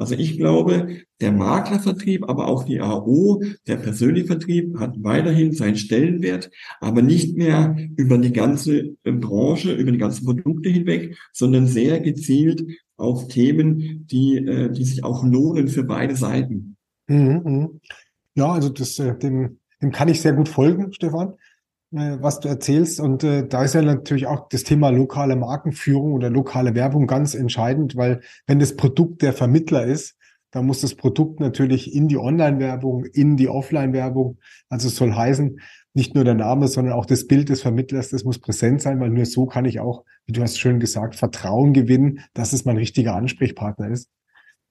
Also 0.00 0.14
ich 0.14 0.38
glaube, 0.38 1.02
der 1.20 1.30
Maklervertrieb, 1.30 2.26
aber 2.26 2.48
auch 2.48 2.64
die 2.64 2.80
AO, 2.80 3.42
der 3.66 3.76
persönliche 3.76 4.28
Vertrieb 4.28 4.78
hat 4.78 4.94
weiterhin 5.04 5.52
seinen 5.52 5.76
Stellenwert, 5.76 6.50
aber 6.80 7.02
nicht 7.02 7.36
mehr 7.36 7.76
über 7.96 8.16
die 8.16 8.32
ganze 8.32 8.96
äh, 9.04 9.12
Branche, 9.12 9.74
über 9.74 9.92
die 9.92 9.98
ganzen 9.98 10.24
Produkte 10.24 10.70
hinweg, 10.70 11.18
sondern 11.34 11.66
sehr 11.66 12.00
gezielt 12.00 12.64
auf 12.96 13.28
Themen, 13.28 14.06
die, 14.10 14.38
äh, 14.38 14.72
die 14.72 14.84
sich 14.84 15.04
auch 15.04 15.22
lohnen 15.22 15.68
für 15.68 15.84
beide 15.84 16.16
Seiten. 16.16 16.76
Mhm, 17.06 17.42
mhm. 17.44 17.80
Ja, 18.36 18.52
also 18.52 18.70
das, 18.70 18.98
äh, 18.98 19.18
dem, 19.18 19.58
dem 19.82 19.92
kann 19.92 20.08
ich 20.08 20.22
sehr 20.22 20.32
gut 20.32 20.48
folgen, 20.48 20.94
Stefan, 20.94 21.34
was 21.90 22.40
du 22.40 22.48
erzählst. 22.48 23.00
Und 23.00 23.24
äh, 23.24 23.46
da 23.46 23.64
ist 23.64 23.74
ja 23.74 23.82
natürlich 23.82 24.26
auch 24.26 24.48
das 24.48 24.62
Thema 24.62 24.90
lokale 24.90 25.36
Markenführung 25.36 26.12
oder 26.12 26.30
lokale 26.30 26.74
Werbung 26.74 27.06
ganz 27.06 27.34
entscheidend, 27.34 27.96
weil 27.96 28.20
wenn 28.46 28.58
das 28.58 28.76
Produkt 28.76 29.22
der 29.22 29.32
Vermittler 29.32 29.84
ist, 29.84 30.16
dann 30.52 30.66
muss 30.66 30.80
das 30.80 30.94
Produkt 30.94 31.40
natürlich 31.40 31.94
in 31.94 32.08
die 32.08 32.16
Online-Werbung, 32.16 33.04
in 33.04 33.36
die 33.36 33.48
Offline-Werbung. 33.48 34.38
Also 34.68 34.88
es 34.88 34.96
soll 34.96 35.14
heißen, 35.14 35.60
nicht 35.94 36.14
nur 36.14 36.24
der 36.24 36.34
Name, 36.34 36.68
sondern 36.68 36.94
auch 36.94 37.06
das 37.06 37.26
Bild 37.26 37.48
des 37.48 37.62
Vermittlers, 37.62 38.10
das 38.10 38.24
muss 38.24 38.38
präsent 38.38 38.80
sein, 38.80 39.00
weil 39.00 39.10
nur 39.10 39.26
so 39.26 39.46
kann 39.46 39.64
ich 39.64 39.80
auch, 39.80 40.04
wie 40.26 40.32
du 40.32 40.42
hast 40.42 40.58
schön 40.58 40.80
gesagt, 40.80 41.16
Vertrauen 41.16 41.72
gewinnen, 41.72 42.20
dass 42.34 42.52
es 42.52 42.64
mein 42.64 42.76
richtiger 42.76 43.14
Ansprechpartner 43.14 43.88
ist. 43.88 44.08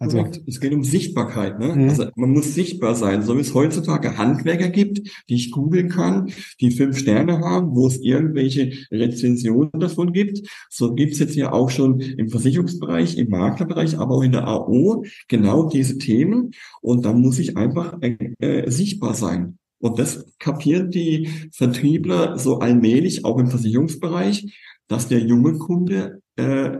Also 0.02 0.26
es 0.48 0.62
geht 0.62 0.72
um 0.74 0.86
Sichtbarkeit. 0.86 1.60
Ne? 1.60 1.76
Mhm. 1.76 1.90
Also 1.90 2.06
man 2.16 2.32
muss 2.32 2.56
sichtbar 2.56 2.96
sein, 2.96 3.22
so 3.22 3.36
wie 3.36 3.42
es 3.42 3.54
heutzutage 3.54 4.18
Handwerker 4.18 4.70
gibt, 4.70 5.10
die 5.28 5.36
ich 5.36 5.52
googeln 5.52 5.90
kann, 5.90 6.32
die 6.62 6.72
fünf 6.72 6.98
Sterne 6.98 7.40
haben, 7.40 7.76
wo 7.76 7.86
es 7.86 8.00
irgendwelche 8.00 8.72
Rezensionen 8.92 9.72
davon 9.74 10.14
gibt. 10.14 10.48
So 10.70 10.96
gibt 10.96 11.14
es 11.14 11.20
jetzt 11.20 11.36
ja 11.36 11.52
auch 11.52 11.70
schon 11.70 12.00
im 12.00 12.30
Versicherungsbereich, 12.30 13.18
im 13.18 13.30
Maklerbereich, 13.30 13.98
aber 13.98 14.16
auch 14.16 14.24
in 14.24 14.32
der 14.32 14.48
AO 14.48 15.04
genau 15.28 15.68
diese 15.68 15.98
Themen. 15.98 16.52
Und 16.82 17.04
da 17.04 17.12
muss 17.12 17.38
ich 17.38 17.58
einfach 17.58 17.98
äh, 18.02 18.72
sichtbar 18.72 19.16
sein. 19.16 19.58
Und 19.80 20.00
das 20.00 20.26
kapieren 20.40 20.92
die 20.92 21.30
Vertriebler 21.52 22.38
so 22.38 22.60
allmählich, 22.60 23.26
auch 23.26 23.38
im 23.38 23.48
Versicherungsbereich, 23.48 24.46
dass 24.88 25.10
der 25.10 25.20
junge 25.20 25.58
Kunde 25.58 26.22
äh, 26.38 26.72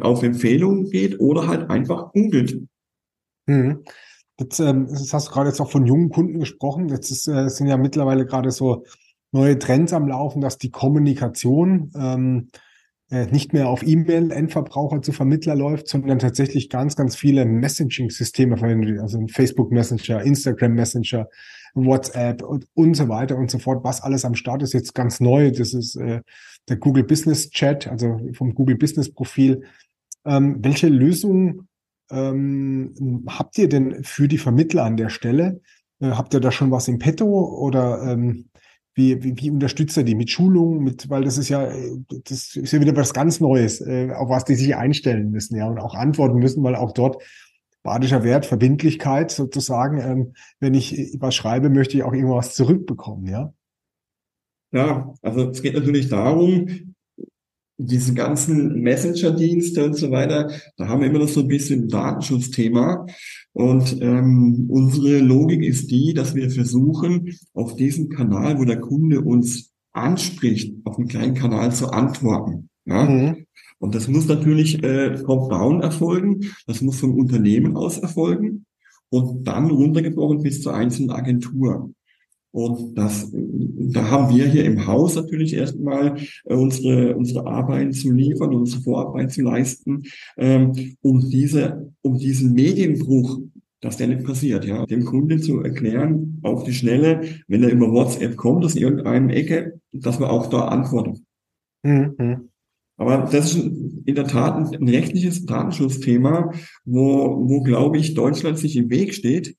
auf 0.00 0.22
Empfehlungen 0.22 0.90
geht 0.90 1.20
oder 1.20 1.46
halt 1.46 1.70
einfach 1.70 2.12
googelt. 2.12 2.66
Mhm. 3.46 3.84
Jetzt, 4.38 4.58
ähm, 4.58 4.86
jetzt 4.88 5.12
hast 5.12 5.28
du 5.28 5.32
gerade 5.32 5.50
jetzt 5.50 5.60
auch 5.60 5.70
von 5.70 5.86
jungen 5.86 6.10
Kunden 6.10 6.40
gesprochen. 6.40 6.88
Jetzt 6.88 7.10
ist, 7.10 7.28
äh, 7.28 7.48
sind 7.48 7.66
ja 7.66 7.76
mittlerweile 7.76 8.24
gerade 8.24 8.50
so 8.50 8.84
neue 9.32 9.58
Trends 9.58 9.92
am 9.92 10.08
Laufen, 10.08 10.40
dass 10.40 10.58
die 10.58 10.70
Kommunikation 10.70 11.90
ähm, 11.94 12.48
äh, 13.10 13.26
nicht 13.26 13.52
mehr 13.52 13.68
auf 13.68 13.82
E-Mail 13.82 14.30
Endverbraucher 14.30 15.02
zu 15.02 15.12
Vermittler 15.12 15.56
läuft, 15.56 15.88
sondern 15.88 16.18
tatsächlich 16.18 16.70
ganz, 16.70 16.96
ganz 16.96 17.16
viele 17.16 17.44
Messaging-Systeme 17.44 18.56
verwendet, 18.56 19.00
also 19.00 19.20
Facebook 19.28 19.72
Messenger, 19.72 20.22
Instagram 20.22 20.74
Messenger, 20.74 21.28
WhatsApp 21.74 22.42
und, 22.42 22.66
und 22.74 22.94
so 22.94 23.08
weiter 23.08 23.36
und 23.36 23.50
so 23.50 23.58
fort. 23.58 23.84
Was 23.84 24.00
alles 24.00 24.24
am 24.24 24.34
Start 24.34 24.62
ist 24.62 24.72
jetzt 24.72 24.94
ganz 24.94 25.20
neu. 25.20 25.50
Das 25.50 25.74
ist 25.74 25.96
äh, 25.96 26.22
der 26.70 26.78
Google 26.78 27.04
Business 27.04 27.50
Chat, 27.50 27.86
also 27.86 28.20
vom 28.32 28.54
Google 28.54 28.76
Business 28.76 29.12
Profil. 29.12 29.64
Ähm, 30.24 30.58
welche 30.60 30.88
Lösungen 30.88 31.68
ähm, 32.10 33.24
habt 33.28 33.58
ihr 33.58 33.68
denn 33.68 34.02
für 34.04 34.28
die 34.28 34.38
Vermittler 34.38 34.84
an 34.84 34.96
der 34.96 35.10
Stelle? 35.10 35.60
Äh, 36.00 36.10
habt 36.10 36.32
ihr 36.32 36.40
da 36.40 36.50
schon 36.50 36.70
was 36.70 36.88
im 36.88 36.98
Petto 36.98 37.26
oder 37.26 38.02
ähm, 38.02 38.46
wie, 38.94 39.22
wie, 39.22 39.36
wie 39.36 39.50
unterstützt 39.50 39.96
ihr 39.96 40.04
die 40.04 40.14
mit 40.14 40.30
Schulungen, 40.30 40.82
mit, 40.82 41.08
weil 41.10 41.24
das 41.24 41.38
ist 41.38 41.48
ja, 41.48 41.70
das 42.24 42.56
ist 42.56 42.72
ja 42.72 42.80
wieder 42.80 42.96
was 42.96 43.14
ganz 43.14 43.40
Neues, 43.40 43.80
äh, 43.80 44.12
auf 44.12 44.28
was 44.28 44.44
die 44.44 44.54
sich 44.54 44.74
einstellen 44.74 45.30
müssen, 45.30 45.56
ja, 45.56 45.66
und 45.66 45.78
auch 45.78 45.94
antworten 45.94 46.38
müssen, 46.38 46.62
weil 46.62 46.74
auch 46.74 46.92
dort 46.92 47.22
badischer 47.82 48.24
Wert, 48.24 48.46
Verbindlichkeit 48.46 49.30
sozusagen, 49.30 49.98
ähm, 49.98 50.32
wenn 50.58 50.74
ich 50.74 51.16
was 51.18 51.34
schreibe, 51.34 51.70
möchte 51.70 51.96
ich 51.96 52.02
auch 52.02 52.12
irgendwas 52.12 52.54
zurückbekommen, 52.54 53.26
ja. 53.26 53.52
Ja, 54.72 55.12
also 55.22 55.50
es 55.50 55.62
geht 55.62 55.74
natürlich 55.74 56.08
darum, 56.08 56.94
diese 57.82 58.12
ganzen 58.12 58.82
Messenger-Dienste 58.82 59.84
und 59.84 59.96
so 59.96 60.10
weiter, 60.10 60.50
da 60.76 60.88
haben 60.88 61.00
wir 61.00 61.08
immer 61.08 61.20
noch 61.20 61.28
so 61.28 61.40
ein 61.40 61.48
bisschen 61.48 61.88
Datenschutzthema. 61.88 63.06
Und 63.52 64.00
ähm, 64.02 64.66
unsere 64.68 65.18
Logik 65.20 65.62
ist 65.62 65.90
die, 65.90 66.12
dass 66.12 66.34
wir 66.34 66.50
versuchen, 66.50 67.34
auf 67.54 67.76
diesem 67.76 68.10
Kanal, 68.10 68.58
wo 68.58 68.64
der 68.64 68.80
Kunde 68.80 69.22
uns 69.22 69.72
anspricht, 69.92 70.74
auf 70.84 70.98
einem 70.98 71.08
kleinen 71.08 71.34
Kanal 71.34 71.72
zu 71.72 71.90
antworten. 71.90 72.68
Ja? 72.84 73.04
Mhm. 73.04 73.46
Und 73.78 73.94
das 73.94 74.08
muss 74.08 74.28
natürlich 74.28 74.84
äh, 74.84 75.14
top-down 75.14 75.80
erfolgen, 75.80 76.52
das 76.66 76.82
muss 76.82 77.00
vom 77.00 77.14
Unternehmen 77.14 77.76
aus 77.76 77.98
erfolgen 77.98 78.66
und 79.08 79.48
dann 79.48 79.70
runtergebrochen 79.70 80.42
bis 80.42 80.62
zur 80.62 80.74
einzelnen 80.74 81.10
Agentur. 81.10 81.90
Und 82.52 82.98
das, 82.98 83.30
da 83.32 84.10
haben 84.10 84.34
wir 84.34 84.46
hier 84.46 84.64
im 84.64 84.86
Haus 84.86 85.14
natürlich 85.14 85.54
erstmal 85.54 86.16
äh, 86.44 86.54
unsere, 86.54 87.16
unsere 87.16 87.46
Arbeiten 87.46 87.92
zu 87.92 88.10
liefern, 88.10 88.54
unsere 88.54 88.82
Vorarbeit 88.82 89.32
zu 89.32 89.42
leisten, 89.42 90.02
ähm, 90.36 90.72
um 91.00 91.30
diese, 91.30 91.92
um 92.02 92.18
diesen 92.18 92.52
Medienbruch, 92.52 93.40
dass 93.80 93.96
der 93.96 94.08
nicht 94.08 94.24
passiert, 94.24 94.64
ja, 94.64 94.84
dem 94.84 95.04
Kunde 95.04 95.40
zu 95.40 95.60
erklären, 95.60 96.40
auf 96.42 96.64
die 96.64 96.72
Schnelle, 96.72 97.22
wenn 97.46 97.62
er 97.62 97.70
über 97.70 97.92
WhatsApp 97.92 98.36
kommt, 98.36 98.64
aus 98.64 98.74
irgendeiner 98.74 99.32
Ecke, 99.32 99.80
dass 99.92 100.18
man 100.18 100.28
auch 100.28 100.48
da 100.48 100.68
antwortet. 100.68 101.22
Mhm. 101.82 102.50
Aber 102.98 103.28
das 103.32 103.54
ist 103.54 103.64
in 104.04 104.14
der 104.14 104.26
Tat 104.26 104.74
ein 104.74 104.88
rechtliches 104.88 105.46
Datenschutzthema, 105.46 106.52
wo, 106.84 107.48
wo 107.48 107.62
glaube 107.62 107.96
ich, 107.96 108.12
Deutschland 108.12 108.58
sich 108.58 108.76
im 108.76 108.90
Weg 108.90 109.14
steht, 109.14 109.56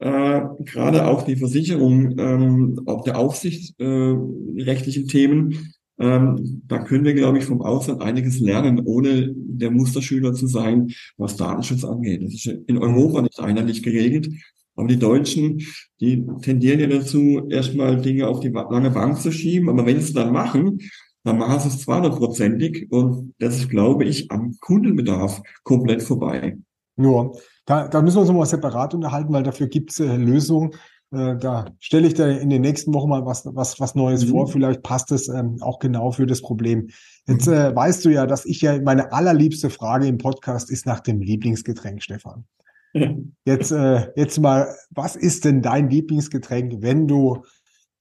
äh, 0.00 0.40
gerade 0.64 1.06
auch 1.06 1.22
die 1.22 1.36
Versicherung, 1.36 2.18
ähm, 2.18 2.80
auch 2.86 3.04
der 3.04 3.18
aufsichtsrechtlichen 3.18 5.04
äh, 5.04 5.06
Themen, 5.06 5.74
ähm, 6.00 6.62
da 6.66 6.78
können 6.78 7.04
wir, 7.04 7.12
glaube 7.12 7.38
ich, 7.38 7.44
vom 7.44 7.60
Ausland 7.60 8.00
einiges 8.00 8.40
lernen, 8.40 8.80
ohne 8.86 9.34
der 9.36 9.70
Musterschüler 9.70 10.32
zu 10.32 10.46
sein, 10.46 10.90
was 11.18 11.36
Datenschutz 11.36 11.84
angeht. 11.84 12.22
Das 12.22 12.32
ist 12.32 12.46
in 12.46 12.78
Europa 12.78 13.20
nicht 13.20 13.38
einheitlich 13.38 13.82
geregelt. 13.82 14.30
Aber 14.76 14.88
die 14.88 14.98
Deutschen, 14.98 15.60
die 16.00 16.26
tendieren 16.40 16.80
ja 16.80 16.86
dazu, 16.86 17.46
erstmal 17.50 18.00
Dinge 18.00 18.28
auf 18.28 18.40
die 18.40 18.48
lange 18.48 18.90
Bank 18.90 19.20
zu 19.20 19.30
schieben. 19.30 19.68
Aber 19.68 19.84
wenn 19.84 19.98
sie 19.98 20.04
es 20.04 20.12
dann 20.14 20.32
machen, 20.32 20.78
dann 21.22 21.36
machen 21.36 21.60
sie 21.60 21.68
es 21.68 21.86
200-prozentig. 21.86 22.90
Und 22.90 23.34
das 23.38 23.58
ist, 23.58 23.68
glaube 23.68 24.04
ich, 24.04 24.30
am 24.30 24.56
Kundenbedarf 24.58 25.42
komplett 25.64 26.02
vorbei. 26.02 26.56
Nur, 26.96 27.38
da, 27.70 27.86
da 27.86 28.02
müssen 28.02 28.16
wir 28.16 28.22
uns 28.22 28.32
mal 28.32 28.46
separat 28.46 28.94
unterhalten, 28.94 29.32
weil 29.32 29.44
dafür 29.44 29.68
gibt 29.68 29.92
es 29.92 30.00
äh, 30.00 30.16
Lösungen. 30.16 30.72
Äh, 31.12 31.36
da 31.36 31.66
stelle 31.78 32.08
ich 32.08 32.14
da 32.14 32.26
in 32.26 32.50
den 32.50 32.62
nächsten 32.62 32.92
Wochen 32.94 33.08
mal 33.08 33.24
was, 33.24 33.46
was, 33.46 33.78
was 33.78 33.94
Neues 33.94 34.26
mhm. 34.26 34.30
vor. 34.30 34.48
Vielleicht 34.48 34.82
passt 34.82 35.12
es 35.12 35.28
ähm, 35.28 35.56
auch 35.60 35.78
genau 35.78 36.10
für 36.10 36.26
das 36.26 36.42
Problem. 36.42 36.88
Jetzt 37.28 37.46
mhm. 37.46 37.52
äh, 37.52 37.76
weißt 37.76 38.04
du 38.04 38.10
ja, 38.10 38.26
dass 38.26 38.44
ich 38.44 38.60
ja 38.60 38.80
meine 38.82 39.12
allerliebste 39.12 39.70
Frage 39.70 40.08
im 40.08 40.18
Podcast 40.18 40.68
ist 40.68 40.84
nach 40.84 40.98
dem 40.98 41.20
Lieblingsgetränk, 41.20 42.02
Stefan. 42.02 42.44
Jetzt, 43.44 43.70
äh, 43.70 44.08
jetzt 44.16 44.40
mal, 44.40 44.74
was 44.90 45.14
ist 45.14 45.44
denn 45.44 45.62
dein 45.62 45.90
Lieblingsgetränk, 45.90 46.82
wenn 46.82 47.06
du 47.06 47.44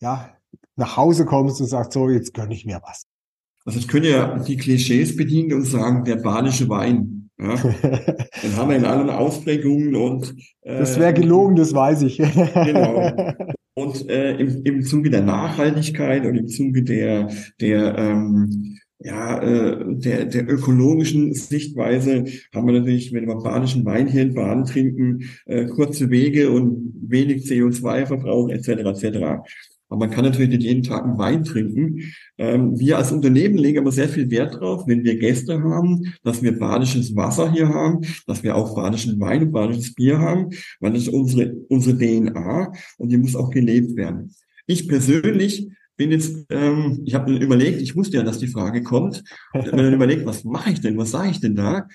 ja 0.01 0.31
nach 0.77 0.97
Hause 0.97 1.25
kommst 1.25 1.61
und 1.61 1.67
sagst, 1.67 1.93
so, 1.93 2.09
jetzt 2.09 2.33
gönne 2.33 2.55
ich 2.55 2.65
mir 2.65 2.81
was? 2.83 3.05
Also 3.65 3.77
ich 3.77 3.87
könnte 3.87 4.09
ja 4.09 4.39
die 4.39 4.57
Klischees 4.57 5.15
bedienen 5.15 5.53
und 5.53 5.65
sagen, 5.65 6.05
der 6.05 6.15
badische 6.15 6.67
Wein. 6.69 7.18
Ja? 7.41 7.55
Dann 8.41 8.55
haben 8.57 8.69
wir 8.69 8.77
in 8.77 8.85
allen 8.85 9.09
Ausprägungen 9.09 9.95
und 9.95 10.35
äh, 10.61 10.79
das 10.79 10.99
wäre 10.99 11.13
gelogen, 11.13 11.55
das 11.55 11.73
weiß 11.73 12.03
ich. 12.03 12.17
genau. 12.53 13.33
Und 13.73 14.09
äh, 14.09 14.35
im, 14.37 14.63
im 14.63 14.83
Zuge 14.83 15.09
der 15.09 15.21
Nachhaltigkeit 15.21 16.25
und 16.25 16.35
im 16.35 16.47
Zuge 16.47 16.83
der 16.83 17.29
der 17.61 17.97
ähm, 17.97 18.79
ja, 19.01 19.41
äh, 19.41 19.77
der, 19.87 20.25
der 20.25 20.49
ökologischen 20.49 21.33
Sichtweise 21.33 22.25
haben 22.53 22.67
wir 22.67 22.79
natürlich, 22.79 23.13
wenn 23.13 23.27
wir 23.27 23.37
badischen 23.37 23.85
Wein 23.85 24.07
hier 24.07 24.23
in 24.23 24.33
Baden 24.33 24.65
trinken, 24.65 25.29
äh, 25.45 25.67
kurze 25.67 26.09
Wege 26.09 26.51
und 26.51 26.93
wenig 27.07 27.45
CO2-Verbrauch 27.45 28.49
etc. 28.49 28.67
etc. 28.67 29.49
Aber 29.89 29.99
man 29.99 30.11
kann 30.11 30.23
natürlich 30.23 30.49
nicht 30.49 30.63
jeden 30.63 30.83
Tag 30.83 31.03
einen 31.03 31.17
Wein 31.17 31.43
trinken. 31.43 32.13
Ähm, 32.37 32.79
wir 32.79 32.97
als 32.97 33.11
Unternehmen 33.11 33.57
legen 33.57 33.79
aber 33.79 33.91
sehr 33.91 34.07
viel 34.07 34.29
Wert 34.29 34.59
drauf, 34.59 34.83
wenn 34.87 35.03
wir 35.03 35.17
Gäste 35.17 35.61
haben, 35.61 36.13
dass 36.23 36.43
wir 36.43 36.57
badisches 36.57 37.15
Wasser 37.15 37.51
hier 37.51 37.69
haben, 37.69 38.01
dass 38.27 38.43
wir 38.43 38.55
auch 38.55 38.75
badischen 38.75 39.19
Wein 39.19 39.43
und 39.43 39.51
badisches 39.51 39.93
Bier 39.95 40.19
haben, 40.19 40.49
weil 40.79 40.93
das 40.93 41.03
ist 41.03 41.09
unsere, 41.09 41.53
unsere 41.69 41.97
DNA 41.97 42.71
und 42.97 43.11
die 43.11 43.17
muss 43.17 43.35
auch 43.35 43.49
gelebt 43.49 43.95
werden. 43.95 44.33
Ich 44.67 44.87
persönlich 44.87 45.67
bin 45.97 46.11
jetzt, 46.11 46.45
ähm, 46.49 47.01
ich 47.05 47.15
habe 47.15 47.35
überlegt, 47.35 47.81
ich 47.81 47.95
wusste 47.95 48.17
ja, 48.17 48.23
dass 48.23 48.37
die 48.37 48.47
Frage 48.47 48.83
kommt, 48.83 49.23
und 49.53 49.65
habe 49.65 49.75
mir 49.75 49.83
dann 49.83 49.93
überlegt, 49.93 50.25
was 50.25 50.45
mache 50.45 50.71
ich 50.71 50.81
denn, 50.81 50.97
was 50.97 51.11
sage 51.11 51.31
ich 51.31 51.41
denn 51.41 51.55
da? 51.55 51.87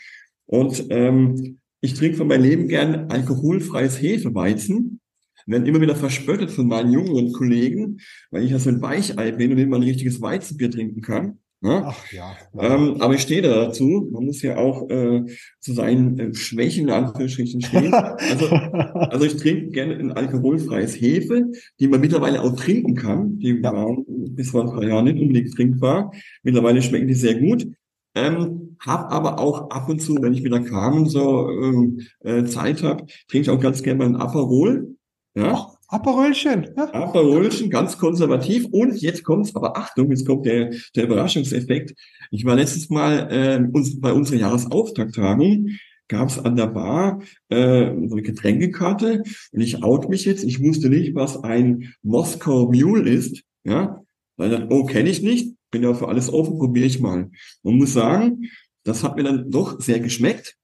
Und 0.47 0.85
ähm, 0.91 1.59
ich 1.81 1.95
trinke 1.95 2.19
von 2.19 2.27
meinem 2.27 2.43
Leben 2.43 2.69
gern 2.69 3.11
alkoholfreies 3.11 4.01
Hefeweizen 4.01 5.01
werden 5.47 5.67
immer 5.67 5.81
wieder 5.81 5.97
verspöttet 5.97 6.51
von 6.51 6.67
meinen 6.67 6.93
jüngeren 6.93 7.33
Kollegen, 7.33 7.99
weil 8.31 8.45
ich 8.45 8.51
ja 8.51 8.59
so 8.59 8.71
ein 8.71 8.83
Weichei 8.83 9.33
bin 9.33 9.53
und 9.53 9.59
immer 9.59 9.77
ein 9.77 9.83
richtiges 9.83 10.21
Weizenbier 10.21 10.71
trinken 10.71 11.01
kann. 11.01 11.39
Ne? 11.65 11.83
Ach 11.83 12.13
ja. 12.13 12.37
Ähm, 12.59 13.01
aber 13.01 13.15
ich 13.15 13.23
stehe 13.23 13.41
da 13.41 13.49
dazu. 13.49 14.11
Man 14.13 14.27
muss 14.27 14.43
ja 14.43 14.59
auch 14.59 14.87
äh, 14.91 15.25
zu 15.61 15.73
seinen 15.73 16.19
äh, 16.19 16.35
Schwächen 16.35 16.89
in 16.89 16.95
Anführungsstrichen 16.95 17.63
stehen. 17.63 17.95
Also, 17.95 18.47
also 18.51 19.25
ich 19.25 19.39
trinke 19.39 19.71
gerne 19.71 19.95
ein 19.95 20.13
alkoholfreies 20.13 21.01
Hefe, 21.01 21.53
die 21.81 21.89
man 21.89 22.03
mittlerweile 22.03 22.43
auch 22.43 22.55
trinken 22.55 22.95
kann. 22.97 23.39
Die 23.39 23.61
ja. 23.63 23.73
waren 23.73 24.05
bis 24.07 24.51
vor 24.51 24.61
ein 24.61 24.73
paar 24.73 24.85
Jahren 24.85 25.07
nicht 25.07 25.19
unbedingt 25.19 25.55
trinkbar. 25.55 26.13
Mittlerweile 26.43 26.83
schmecken 26.83 27.09
die 27.09 27.15
sehr 27.15 27.37
gut. 27.37 27.67
Ähm, 28.15 28.77
hab 28.81 29.11
aber 29.11 29.39
auch 29.39 29.71
ab 29.71 29.89
und 29.89 30.01
zu, 30.01 30.19
wenn 30.21 30.35
ich 30.35 30.45
wieder 30.45 30.61
kam, 30.61 31.07
so 31.07 31.49
ähm, 31.49 32.01
äh, 32.21 32.45
Zeit 32.45 32.83
habe, 32.83 33.07
trinke 33.29 33.41
ich 33.41 33.51
auch 33.51 33.61
ganz 33.61 33.83
gerne 33.83 34.01
mal 34.01 34.09
ein 34.09 34.17
Aperol. 34.17 34.97
Ja? 35.35 35.69
Aperolchen. 35.89 36.69
Ja. 36.77 36.93
Aperolchen, 36.93 37.71
ganz 37.71 37.99
konservativ. 37.99 38.67
Und 38.71 39.01
jetzt 39.01 39.23
kommt's, 39.23 39.55
aber 39.55 39.77
Achtung, 39.77 40.11
jetzt 40.11 40.27
kommt 40.27 40.47
der, 40.47 40.71
der 40.95 41.05
Überraschungseffekt. 41.05 41.95
Ich 42.31 42.45
war 42.45 42.57
letztes 42.57 42.91
Mal 42.91 43.29
äh, 43.31 43.77
uns, 43.77 44.01
bei 44.01 44.13
unserer 44.13 44.39
Jahresauftakttagung, 44.39 45.69
gab 46.09 46.29
es 46.29 46.39
an 46.39 46.57
der 46.57 46.67
Bar 46.67 47.23
äh, 47.49 47.87
so 48.07 48.15
eine 48.15 48.23
Getränkekarte 48.23 49.23
und 49.53 49.61
ich 49.61 49.83
out 49.83 50.09
mich 50.09 50.25
jetzt. 50.25 50.45
Ich 50.45 50.63
wusste 50.63 50.89
nicht, 50.89 51.15
was 51.15 51.43
ein 51.43 51.95
Moskau 52.03 52.71
Mule 52.73 53.09
ist. 53.09 53.43
Ja, 53.65 54.03
weil 54.37 54.51
dann, 54.51 54.69
oh, 54.71 54.85
kenne 54.85 55.09
ich 55.09 55.23
nicht, 55.23 55.55
bin 55.71 55.83
ja 55.83 55.95
für 55.95 56.09
alles 56.09 56.33
offen, 56.33 56.59
probiere 56.59 56.87
ich 56.87 57.01
mal. 57.01 57.31
Und 57.63 57.79
muss 57.79 57.93
sagen, 57.93 58.51
das 58.85 59.03
hat 59.03 59.17
mir 59.17 59.23
dann 59.23 59.51
doch 59.51 59.81
sehr 59.81 60.01
geschmeckt 60.01 60.57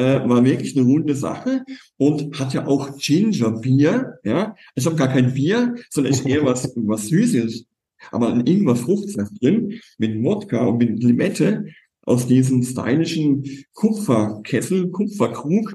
äh, 0.00 0.26
war 0.28 0.44
wirklich 0.44 0.76
eine 0.76 0.86
runde 0.86 1.14
Sache 1.14 1.62
und 1.98 2.38
hat 2.38 2.54
ja 2.54 2.66
auch 2.66 2.96
Ginger-Bier, 2.96 4.18
ja. 4.24 4.56
Ich 4.74 4.86
habe 4.86 4.96
gar 4.96 5.08
kein 5.08 5.34
Bier, 5.34 5.74
sondern 5.90 6.12
ist 6.12 6.26
eher 6.26 6.44
was, 6.44 6.72
was 6.76 7.08
Süßes. 7.08 7.66
Aber 8.10 8.32
ein 8.32 8.46
Ingwer-Fruchtsaft 8.46 9.32
drin 9.42 9.78
mit 9.98 10.22
Wodka 10.22 10.64
und 10.64 10.78
mit 10.78 11.02
Limette 11.02 11.66
aus 12.02 12.26
diesem 12.26 12.62
stylischen 12.62 13.44
Kupferkessel, 13.74 14.90
Kupferkrug. 14.90 15.74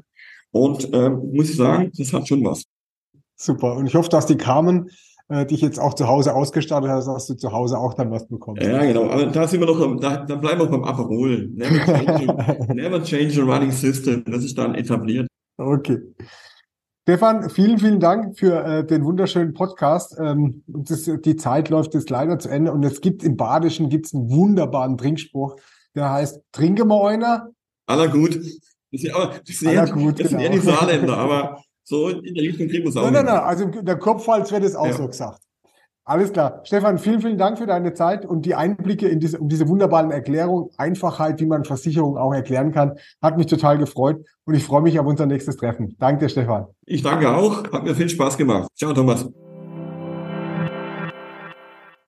Und 0.50 0.92
äh, 0.92 1.10
muss 1.10 1.52
ich 1.52 1.58
sagen, 1.58 1.92
das 1.96 2.12
hat 2.12 2.28
schon 2.28 2.44
was. 2.44 2.64
Super. 3.36 3.76
Und 3.76 3.88
ich 3.88 3.94
hoffe, 3.94 4.10
dass 4.10 4.26
die 4.26 4.38
kamen 4.38 4.90
äh, 5.30 5.46
dich 5.46 5.62
jetzt 5.62 5.80
auch 5.80 5.94
zu 5.94 6.08
Hause 6.08 6.36
ausgestattet 6.36 6.90
hast, 6.90 7.08
dass 7.08 7.28
du 7.28 7.36
zu 7.36 7.52
Hause 7.52 7.78
auch 7.78 7.94
dann 7.94 8.12
was 8.12 8.28
bekommst. 8.28 8.64
Ja, 8.64 8.84
genau. 8.84 9.10
Aber 9.10 9.26
da 9.26 9.48
sind 9.48 9.60
wir 9.60 9.68
noch, 9.68 10.00
da, 10.00 10.18
da 10.18 10.36
bleiben 10.36 10.60
wir 10.60 10.68
beim 10.68 10.84
Aperol. 10.84 11.50
Never 11.54 11.86
change, 11.86 12.74
never 12.74 13.04
change 13.04 13.42
a 13.42 13.46
running 13.46 13.72
system. 13.72 14.24
Das 14.26 14.44
ist 14.44 14.58
dann 14.58 14.76
etabliert. 14.76 15.28
Okay. 15.58 16.00
Stefan, 17.08 17.52
vielen, 17.52 17.78
vielen 17.78 18.00
Dank 18.00 18.38
für 18.38 18.66
äh, 18.66 18.86
den 18.86 19.06
wunderschönen 19.06 19.54
Podcast. 19.54 20.18
Ähm, 20.20 20.64
das, 20.66 21.04
die 21.04 21.36
Zeit 21.36 21.70
läuft 21.70 21.94
jetzt 21.94 22.10
leider 22.10 22.40
zu 22.40 22.50
Ende 22.50 22.72
und 22.72 22.84
es 22.84 23.00
gibt 23.00 23.24
im 23.24 23.38
Badischen 23.38 23.90
gibt's 23.90 24.14
einen 24.14 24.32
wunderbaren 24.32 24.98
Trinkspruch, 24.98 25.56
der 25.96 26.12
heißt 26.12 26.42
Trinke 26.52 26.84
mal 26.84 27.06
einer. 27.08 27.52
Aller 27.86 28.08
gut. 28.08 28.36
Das 28.92 29.02
sind, 29.02 29.14
aber, 29.14 29.36
das 29.46 29.60
sind, 29.60 29.72
eher, 29.72 29.88
gut, 29.88 30.20
das 30.20 30.30
genau. 30.30 30.30
sind 30.30 30.40
eher 30.40 30.50
die 30.50 30.66
Saarländer, 30.66 31.18
aber 31.18 31.62
so 31.86 32.10
in 32.10 32.34
der 32.34 32.44
Richtung 32.44 32.68
kriegen 32.68 32.84
wir 32.84 32.90
es 32.90 32.98
auch. 32.98 33.04
Nein, 33.04 33.14
nein, 33.14 33.26
nein, 33.26 33.38
also 33.38 33.66
in 33.66 33.86
der 33.86 33.98
Kopfhals 33.98 34.52
wird 34.52 34.64
es 34.64 34.76
auch 34.76 34.88
ja. 34.88 34.94
so 34.94 35.08
gesagt. 35.08 35.40
Alles 36.08 36.32
klar. 36.32 36.62
Stefan, 36.64 37.00
vielen, 37.00 37.22
vielen 37.22 37.38
Dank 37.38 37.58
für 37.58 37.66
deine 37.66 37.94
Zeit 37.94 38.26
und 38.26 38.46
die 38.46 38.54
Einblicke 38.54 39.08
in 39.08 39.20
diese, 39.20 39.40
um 39.40 39.50
diese 39.50 39.68
wunderbaren 39.68 40.12
Erklärungen, 40.12 40.70
Einfachheit, 40.78 41.40
wie 41.40 41.48
man 41.48 41.64
Versicherungen 41.64 42.20
auch 42.20 42.32
erklären 42.32 42.72
kann. 42.72 42.94
Hat 43.24 43.38
mich 43.38 43.48
total 43.48 43.80
gefreut 43.80 44.24
und 44.46 44.54
ich 44.54 44.64
freue 44.64 44.84
mich 44.84 45.00
auf 45.00 45.08
unser 45.08 45.26
nächstes 45.26 45.58
Treffen. 45.58 45.96
Danke 46.00 46.26
dir, 46.26 46.30
Stefan. 46.30 46.68
Ich 46.86 47.02
danke 47.02 47.36
auch. 47.36 47.72
Hat 47.72 47.84
mir 47.84 47.96
viel 47.96 48.10
Spaß 48.10 48.38
gemacht. 48.38 48.70
Ciao, 48.76 48.94
Thomas. 48.94 49.28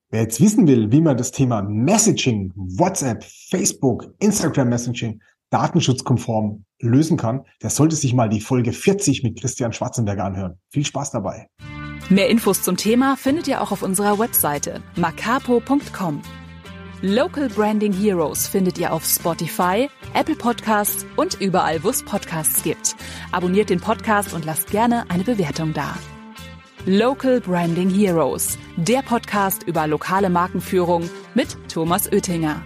Wer 0.10 0.22
jetzt 0.22 0.40
wissen 0.42 0.68
will, 0.68 0.92
wie 0.92 1.02
man 1.02 1.18
das 1.18 1.32
Thema 1.32 1.64
Messaging, 1.64 2.54
WhatsApp, 2.56 3.24
Facebook, 3.24 4.14
Instagram 4.20 4.70
Messaging 4.70 5.20
datenschutzkonform 5.50 6.66
lösen 6.80 7.18
kann, 7.18 7.46
der 7.62 7.70
sollte 7.70 7.96
sich 7.96 8.14
mal 8.14 8.30
die 8.30 8.42
Folge 8.42 8.74
40 8.74 9.24
mit 9.24 9.40
Christian 9.40 9.74
Schwarzenberger 9.74 10.26
anhören. 10.26 10.60
Viel 10.70 10.86
Spaß 10.86 11.12
dabei. 11.12 11.50
Mehr 12.10 12.30
Infos 12.30 12.62
zum 12.64 12.78
Thema 12.78 13.18
findet 13.18 13.48
ihr 13.48 13.62
auch 13.62 13.72
auf 13.72 13.82
unserer 13.82 14.18
Webseite 14.18 14.82
macapo.com. 14.96 16.22
Local 17.02 17.48
Branding 17.50 17.94
Heroes 17.94 18.48
findet 18.48 18.80
ihr 18.80 18.92
auf 18.92 19.06
Spotify, 19.06 19.88
Apple 20.16 20.36
Podcasts 20.36 21.06
und 21.16 21.40
überall, 21.40 21.84
wo 21.84 21.90
es 21.90 22.04
Podcasts 22.04 22.64
gibt. 22.64 22.96
Abonniert 23.32 23.70
den 23.70 23.80
Podcast 23.80 24.34
und 24.34 24.46
lasst 24.46 24.72
gerne 24.72 25.08
eine 25.10 25.24
Bewertung 25.24 25.74
da. 25.74 25.96
Local 26.86 27.42
Branding 27.42 27.90
Heroes, 27.90 28.58
der 28.78 29.02
Podcast 29.02 29.64
über 29.64 29.86
lokale 29.86 30.30
Markenführung 30.30 31.10
mit 31.36 31.58
Thomas 31.70 32.12
Oettinger. 32.12 32.64